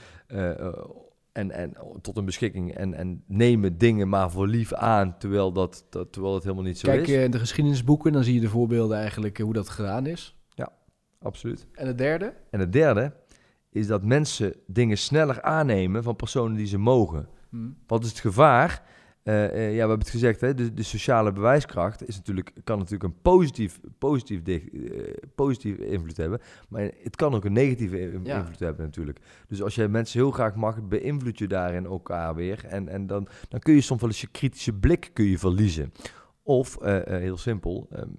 en, 1.34 1.51
en, 1.51 1.74
tot 2.01 2.15
hun 2.15 2.25
beschikking 2.25 2.75
en, 2.75 2.93
en 2.93 3.24
nemen 3.27 3.77
dingen 3.77 4.10
maar 4.10 4.32
voor 4.32 4.48
lief 4.48 4.74
aan, 4.74 5.17
terwijl 5.17 5.51
dat, 5.51 5.86
dat, 5.89 6.12
terwijl 6.12 6.34
het 6.34 6.43
helemaal 6.43 6.63
niet 6.63 6.79
zo 6.79 6.88
Kijk, 6.88 7.01
is. 7.01 7.08
Kijk 7.08 7.25
in 7.25 7.32
de 7.32 7.39
geschiedenisboeken, 7.39 8.12
dan 8.12 8.24
zie 8.24 8.34
je 8.34 8.39
de 8.39 8.50
voorbeelden 8.50 8.98
eigenlijk 8.98 9.38
hoe 9.38 9.53
dat 9.53 9.70
gedaan 9.70 10.05
is. 10.05 10.38
Ja, 10.50 10.72
absoluut. 11.20 11.67
En 11.74 11.88
het 11.88 11.98
derde? 11.98 12.34
En 12.50 12.60
het 12.60 12.74
derde 12.74 13.13
is 13.70 13.88
dat 13.88 14.03
mensen 14.03 14.53
dingen 14.67 14.98
sneller 14.98 15.41
aannemen 15.41 16.03
van 16.03 16.15
personen 16.15 16.58
die 16.58 16.67
ze 16.67 16.77
mogen. 16.77 17.27
Hmm. 17.50 17.77
Wat 17.88 18.03
is 18.03 18.10
het 18.10 18.20
gevaar? 18.20 18.84
Uh, 19.23 19.43
uh, 19.43 19.49
ja, 19.51 19.71
we 19.73 19.77
hebben 19.77 19.99
het 19.99 20.09
gezegd, 20.09 20.41
hè, 20.41 20.53
de, 20.53 20.73
de, 20.73 20.83
sociale 20.83 21.31
bewijskracht 21.31 22.07
is 22.07 22.15
natuurlijk, 22.15 22.51
kan 22.63 22.77
natuurlijk 22.77 23.03
een 23.03 23.21
positief, 23.21 23.79
positief, 23.97 24.41
uh, 24.47 25.13
positieve 25.35 25.85
invloed 25.85 26.17
hebben, 26.17 26.39
maar 26.69 26.89
het 27.03 27.15
kan 27.15 27.33
ook 27.33 27.45
een 27.45 27.53
negatieve 27.53 28.19
ja. 28.23 28.37
invloed 28.37 28.59
hebben 28.59 28.85
natuurlijk. 28.85 29.19
Dus 29.47 29.61
als 29.61 29.75
je 29.75 29.87
mensen 29.87 30.19
heel 30.19 30.31
graag 30.31 30.55
mag, 30.55 30.87
beïnvloed 30.87 31.37
je 31.37 31.47
daarin 31.47 31.85
elkaar 31.85 32.35
weer 32.35 32.65
en, 32.65 32.87
en 32.87 33.07
dan, 33.07 33.27
dan 33.49 33.59
kun 33.59 33.73
je 33.73 33.81
soms 33.81 34.01
wel 34.01 34.09
eens 34.09 34.21
je 34.21 34.27
kritische 34.27 34.73
blik 34.73 35.09
kun 35.13 35.25
je 35.25 35.37
verliezen. 35.37 35.93
Of, 36.43 36.77
heel 37.05 37.37
simpel, 37.37 37.87
um, 37.95 38.15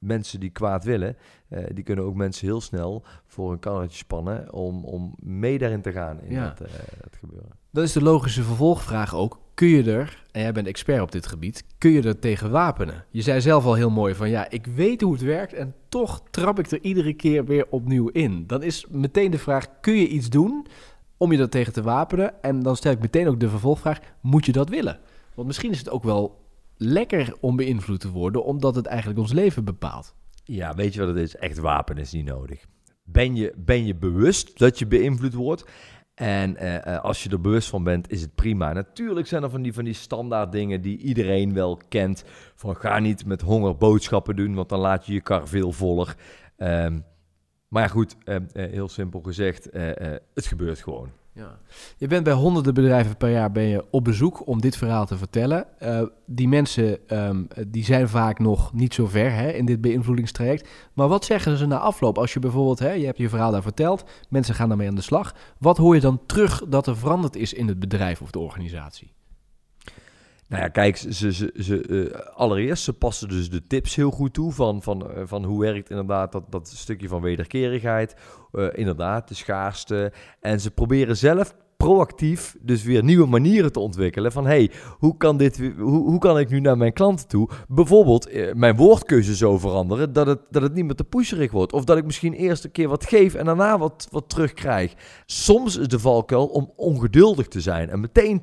mensen 0.00 0.40
die 0.40 0.50
kwaad 0.50 0.84
willen, 0.84 1.16
uh, 1.48 1.64
die 1.72 1.84
kunnen 1.84 2.04
ook 2.04 2.14
mensen 2.14 2.46
heel 2.46 2.60
snel 2.60 3.04
voor 3.26 3.52
een 3.52 3.58
kannetje 3.58 3.96
spannen 3.96 4.52
om, 4.52 4.84
om 4.84 5.14
mee 5.18 5.58
daarin 5.58 5.82
te 5.82 5.92
gaan 5.92 6.20
in 6.20 6.32
Ja. 6.32 6.48
dat, 6.48 6.68
uh, 6.68 6.74
dat 7.00 7.16
gebeuren. 7.16 7.59
Dat 7.72 7.84
is 7.84 7.92
de 7.92 8.02
logische 8.02 8.42
vervolgvraag 8.42 9.14
ook. 9.14 9.38
Kun 9.54 9.68
je 9.68 9.92
er, 9.92 10.24
en 10.30 10.40
jij 10.40 10.52
bent 10.52 10.66
expert 10.66 11.00
op 11.00 11.12
dit 11.12 11.26
gebied, 11.26 11.64
kun 11.78 11.90
je 11.90 12.02
er 12.02 12.18
tegen 12.18 12.50
wapenen? 12.50 13.04
Je 13.10 13.22
zei 13.22 13.40
zelf 13.40 13.64
al 13.64 13.74
heel 13.74 13.90
mooi 13.90 14.14
van 14.14 14.30
ja, 14.30 14.50
ik 14.50 14.66
weet 14.66 15.00
hoe 15.00 15.12
het 15.12 15.22
werkt 15.22 15.52
en 15.52 15.74
toch 15.88 16.22
trap 16.30 16.58
ik 16.58 16.70
er 16.70 16.80
iedere 16.82 17.12
keer 17.12 17.44
weer 17.44 17.66
opnieuw 17.70 18.08
in. 18.08 18.46
Dan 18.46 18.62
is 18.62 18.86
meteen 18.88 19.30
de 19.30 19.38
vraag, 19.38 19.80
kun 19.80 19.94
je 19.94 20.08
iets 20.08 20.30
doen 20.30 20.66
om 21.16 21.32
je 21.32 21.38
er 21.38 21.48
tegen 21.48 21.72
te 21.72 21.82
wapenen? 21.82 22.42
En 22.42 22.62
dan 22.62 22.76
stel 22.76 22.92
ik 22.92 23.00
meteen 23.00 23.28
ook 23.28 23.40
de 23.40 23.48
vervolgvraag, 23.48 23.98
moet 24.20 24.46
je 24.46 24.52
dat 24.52 24.68
willen? 24.68 24.98
Want 25.34 25.46
misschien 25.46 25.70
is 25.70 25.78
het 25.78 25.90
ook 25.90 26.04
wel 26.04 26.44
lekker 26.76 27.34
om 27.40 27.56
beïnvloed 27.56 28.00
te 28.00 28.10
worden, 28.10 28.44
omdat 28.44 28.74
het 28.74 28.86
eigenlijk 28.86 29.18
ons 29.18 29.32
leven 29.32 29.64
bepaalt. 29.64 30.14
Ja, 30.44 30.74
weet 30.74 30.94
je 30.94 31.00
wat 31.00 31.08
het 31.08 31.18
is? 31.18 31.36
Echt 31.36 31.58
wapen 31.58 31.98
is 31.98 32.12
niet 32.12 32.26
nodig. 32.26 32.64
Ben 33.04 33.36
je, 33.36 33.52
ben 33.56 33.86
je 33.86 33.94
bewust 33.94 34.58
dat 34.58 34.78
je 34.78 34.86
beïnvloed 34.86 35.34
wordt? 35.34 35.64
En 36.20 36.64
uh, 36.64 36.98
als 37.00 37.22
je 37.22 37.30
er 37.30 37.40
bewust 37.40 37.68
van 37.68 37.84
bent, 37.84 38.10
is 38.10 38.20
het 38.20 38.34
prima. 38.34 38.72
Natuurlijk 38.72 39.26
zijn 39.26 39.42
er 39.42 39.50
van 39.50 39.62
die, 39.62 39.72
van 39.72 39.84
die 39.84 39.94
standaard 39.94 40.52
dingen 40.52 40.80
die 40.80 40.98
iedereen 40.98 41.54
wel 41.54 41.80
kent. 41.88 42.24
Van 42.54 42.76
ga 42.76 42.98
niet 42.98 43.26
met 43.26 43.40
honger 43.40 43.76
boodschappen 43.76 44.36
doen, 44.36 44.54
want 44.54 44.68
dan 44.68 44.80
laat 44.80 45.06
je 45.06 45.12
je 45.12 45.20
kar 45.20 45.48
veel 45.48 45.72
voller. 45.72 46.16
Um, 46.56 47.04
maar 47.68 47.88
goed, 47.88 48.16
uh, 48.24 48.36
heel 48.52 48.88
simpel 48.88 49.20
gezegd, 49.20 49.68
het 50.34 50.46
gebeurt 50.46 50.78
gewoon. 50.78 51.19
Ja. 51.32 51.58
Je 51.96 52.06
bent 52.06 52.24
bij 52.24 52.32
honderden 52.32 52.74
bedrijven 52.74 53.16
per 53.16 53.30
jaar 53.30 53.52
ben 53.52 53.62
je 53.62 53.84
op 53.90 54.04
bezoek 54.04 54.46
om 54.46 54.60
dit 54.60 54.76
verhaal 54.76 55.06
te 55.06 55.16
vertellen. 55.16 55.66
Uh, 55.82 56.02
die 56.26 56.48
mensen 56.48 56.98
um, 57.26 57.48
die 57.68 57.84
zijn 57.84 58.08
vaak 58.08 58.38
nog 58.38 58.72
niet 58.72 58.94
zo 58.94 59.06
ver 59.06 59.32
hè, 59.32 59.50
in 59.50 59.64
dit 59.64 59.80
beïnvloedingstraject. 59.80 60.68
Maar 60.92 61.08
wat 61.08 61.24
zeggen 61.24 61.56
ze 61.56 61.66
na 61.66 61.78
afloop? 61.78 62.18
Als 62.18 62.32
je 62.32 62.40
bijvoorbeeld, 62.40 62.78
hè, 62.78 62.92
je 62.92 63.06
hebt 63.06 63.18
je 63.18 63.28
verhaal 63.28 63.52
daar 63.52 63.62
verteld, 63.62 64.04
mensen 64.28 64.54
gaan 64.54 64.68
daarmee 64.68 64.88
aan 64.88 64.94
de 64.94 65.00
slag. 65.00 65.34
Wat 65.58 65.76
hoor 65.76 65.94
je 65.94 66.00
dan 66.00 66.20
terug 66.26 66.64
dat 66.68 66.86
er 66.86 66.96
veranderd 66.96 67.36
is 67.36 67.52
in 67.52 67.68
het 67.68 67.78
bedrijf 67.78 68.22
of 68.22 68.30
de 68.30 68.38
organisatie? 68.38 69.12
Nou 70.50 70.62
ja, 70.62 70.68
kijk, 70.68 70.96
ze, 70.96 71.32
ze, 71.32 71.54
ze, 71.58 71.88
uh, 71.88 72.10
allereerst, 72.34 72.98
passen 72.98 73.28
dus 73.28 73.50
de 73.50 73.66
tips 73.66 73.94
heel 73.94 74.10
goed 74.10 74.32
toe 74.32 74.52
van, 74.52 74.82
van, 74.82 75.10
uh, 75.10 75.22
van 75.24 75.44
hoe 75.44 75.60
werkt 75.60 75.90
inderdaad 75.90 76.32
dat, 76.32 76.44
dat 76.48 76.68
stukje 76.68 77.08
van 77.08 77.20
wederkerigheid, 77.20 78.16
uh, 78.52 78.66
inderdaad 78.72 79.28
de 79.28 79.34
schaarste. 79.34 80.12
En 80.40 80.60
ze 80.60 80.70
proberen 80.70 81.16
zelf 81.16 81.54
proactief 81.76 82.56
dus 82.60 82.82
weer 82.82 83.04
nieuwe 83.04 83.26
manieren 83.26 83.72
te 83.72 83.80
ontwikkelen 83.80 84.32
van 84.32 84.46
hey, 84.46 84.70
hoe 84.98 85.16
kan, 85.16 85.36
dit, 85.36 85.58
hoe, 85.78 86.04
hoe 86.04 86.18
kan 86.18 86.38
ik 86.38 86.50
nu 86.50 86.60
naar 86.60 86.76
mijn 86.76 86.92
klanten 86.92 87.28
toe 87.28 87.48
bijvoorbeeld 87.68 88.54
mijn 88.54 88.76
woordkeuze 88.76 89.36
zo 89.36 89.58
veranderen 89.58 90.12
dat 90.12 90.26
het, 90.26 90.40
dat 90.50 90.62
het 90.62 90.74
niet 90.74 90.84
meer 90.84 90.94
te 90.94 91.04
pusherig 91.04 91.50
wordt. 91.50 91.72
Of 91.72 91.84
dat 91.84 91.96
ik 91.96 92.04
misschien 92.04 92.32
eerst 92.32 92.64
een 92.64 92.72
keer 92.72 92.88
wat 92.88 93.06
geef 93.06 93.34
en 93.34 93.44
daarna 93.44 93.78
wat, 93.78 94.08
wat 94.10 94.28
terugkrijg. 94.28 94.94
Soms 95.26 95.76
is 95.76 95.88
de 95.88 95.98
valkuil 95.98 96.46
om 96.46 96.72
ongeduldig 96.76 97.48
te 97.48 97.60
zijn 97.60 97.90
en 97.90 98.00
meteen 98.00 98.42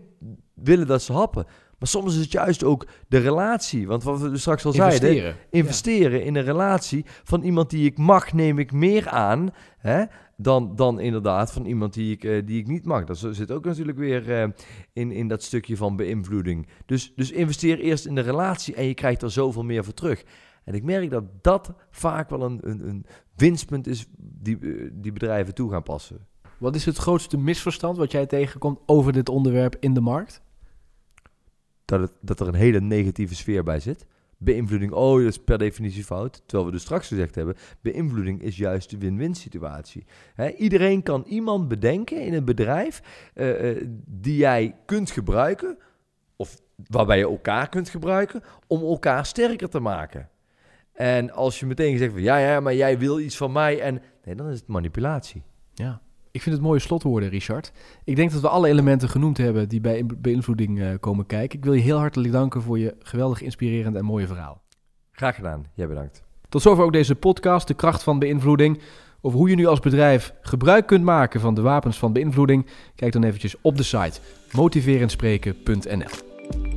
willen 0.54 0.88
dat 0.88 1.02
ze 1.02 1.13
happen. 1.13 1.46
Maar 1.78 1.88
soms 1.88 2.13
is 2.16 2.22
het 2.22 2.32
juist 2.32 2.63
ook 2.63 2.88
de 3.08 3.18
relatie. 3.18 3.88
Want 3.88 4.04
wat 4.04 4.20
we 4.20 4.30
dus 4.30 4.40
straks 4.40 4.66
al 4.66 4.74
investeren. 4.74 5.16
zeiden, 5.16 5.36
investeren 5.50 6.20
ja. 6.20 6.26
in 6.26 6.36
een 6.36 6.44
relatie 6.44 7.06
van 7.24 7.42
iemand 7.42 7.70
die 7.70 7.86
ik 7.86 7.98
mag, 7.98 8.34
neem 8.34 8.60
ik 8.60 8.72
meer 8.72 9.10
aan. 9.10 9.50
Hè, 9.78 10.04
dan, 10.38 10.76
dan 10.76 11.00
inderdaad 11.00 11.52
van 11.52 11.66
iemand 11.66 11.94
die 11.94 12.12
ik, 12.12 12.24
uh, 12.24 12.46
die 12.46 12.60
ik 12.60 12.68
niet 12.68 12.86
mag. 12.86 13.04
Dat 13.04 13.28
zit 13.32 13.52
ook 13.52 13.66
natuurlijk 13.66 13.98
weer 13.98 14.30
uh, 14.30 14.50
in, 14.94 15.12
in 15.12 15.28
dat 15.28 15.44
stukje 15.44 15.78
van 15.78 15.96
beïnvloeding. 15.96 16.68
Dus, 16.86 17.13
dus 17.16 17.32
investeer 17.32 17.80
eerst 17.80 18.06
in 18.06 18.16
de 18.16 18.22
relatie 18.22 18.76
en 18.76 18.86
je 18.86 18.94
krijgt 18.94 19.22
er 19.22 19.32
zoveel 19.32 19.63
meer 19.63 19.84
voor 19.84 19.94
terug. 19.94 20.24
En 20.63 20.74
ik 20.74 20.84
merk 20.84 21.10
dat 21.10 21.24
dat 21.42 21.74
vaak 21.90 22.30
wel 22.30 22.42
een, 22.42 22.60
een, 22.62 22.88
een 22.88 23.06
winstpunt 23.36 23.88
is 23.88 24.06
die, 24.18 24.58
uh, 24.60 24.90
die 24.94 25.12
bedrijven 25.12 25.54
toe 25.54 25.72
gaan 25.72 25.84
passen. 25.84 26.28
Wat 26.58 26.76
is 26.76 26.86
het 26.86 26.98
grootste 26.98 27.38
misverstand 27.38 27.98
wat 27.98 28.12
jij 28.12 28.26
tegenkomt 28.26 28.80
over 28.86 29.13
dit 29.13 29.30
onderwerp 29.30 29.76
in 29.80 29.94
de 29.94 30.02
markt? 30.02 30.42
Dat, 31.88 32.17
dat 32.21 32.39
er 32.39 32.47
een 32.47 32.54
hele 32.54 32.82
negatieve 32.82 33.36
sfeer 33.36 33.63
bij 33.63 33.80
zit. 33.80 34.06
Beïnvloeding, 34.38 34.91
oh, 34.91 35.17
dat 35.17 35.28
is 35.28 35.39
per 35.39 35.58
definitie 35.58 36.04
fout. 36.04 36.41
Terwijl 36.45 36.65
we 36.65 36.71
dus 36.71 36.82
straks 36.82 37.08
gezegd 37.08 37.36
hebben, 37.36 37.56
beïnvloeding 37.82 38.41
is 38.41 38.58
juist 38.58 38.89
de 38.89 38.97
win-win 38.97 39.36
situatie. 39.36 40.06
Iedereen 40.58 41.04
kan 41.04 41.23
iemand 41.28 41.67
bedenken 41.67 42.21
in 42.21 42.34
een 42.34 42.45
bedrijf 42.45 43.02
uh, 43.36 43.76
uh, 43.76 43.88
die 44.06 44.38
jij 44.38 44.76
kunt 44.86 45.12
gebruiken, 45.12 45.78
of 46.36 46.62
waarbij 46.88 47.17
je 47.17 47.23
elkaar 47.23 47.69
kunt 47.69 47.89
gebruiken, 47.89 48.43
om 48.67 48.82
elkaar 48.82 49.26
sterker 49.26 49.69
te 49.69 49.80
maken. 49.80 50.30
En 50.93 51.32
als 51.32 51.60
je 51.60 51.65
meteen 51.65 51.97
zegt 51.97 52.12
van, 52.12 52.21
ja, 52.21 52.38
ja, 52.38 52.60
maar 52.60 52.76
jij 52.76 53.00
wil 53.00 53.19
iets 53.19 53.38
van 53.38 53.52
mij, 53.52 53.82
en 53.82 54.02
nee, 54.23 54.36
dan 54.36 54.50
is 54.50 54.60
het 54.60 54.67
manipulatie. 54.67 55.43
Ja. 55.73 56.02
Ik 56.38 56.43
vind 56.43 56.56
het 56.56 56.63
mooie 56.63 56.80
slotwoorden, 56.80 57.30
Richard. 57.30 57.71
Ik 58.04 58.15
denk 58.15 58.32
dat 58.32 58.41
we 58.41 58.50
alle 58.50 58.67
elementen 58.67 59.10
genoemd 59.10 59.38
hebben 59.38 59.69
die 59.69 59.82
bij 59.82 60.06
beïnvloeding 60.17 60.80
uh, 60.80 60.89
komen 61.00 61.26
kijken. 61.26 61.58
Ik 61.58 61.65
wil 61.65 61.73
je 61.73 61.82
heel 61.82 61.97
hartelijk 61.97 62.34
danken 62.34 62.62
voor 62.62 62.80
je 62.80 62.95
geweldig 63.00 63.41
inspirerend 63.41 63.95
en 63.95 64.06
mooie 64.06 64.28
verhaal. 64.28 64.62
Graag 65.12 65.36
gedaan. 65.36 65.65
Jij 65.73 65.88
bedankt. 65.88 66.23
Tot 66.50 66.62
zover 66.62 66.84
ook 66.84 66.91
deze 66.91 67.15
podcast, 67.15 67.67
De 67.67 67.73
Kracht 67.73 68.04
van 68.04 68.19
Beïnvloeding. 68.19 68.80
Over 69.21 69.39
hoe 69.39 69.50
je 69.50 69.56
nu 69.56 69.65
als 69.65 69.80
bedrijf 69.80 70.34
gebruik 70.41 70.88
kunt 70.88 71.04
maken 71.04 71.39
van 71.39 71.54
de 71.54 71.62
wapens 71.62 71.97
van 71.97 72.13
beïnvloeding. 72.13 72.67
Kijk 72.95 73.13
dan 73.13 73.23
eventjes 73.23 73.56
op 73.62 73.78
de 73.78 73.84
site 73.84 74.19
motiverendspreken.nl. 74.52 76.77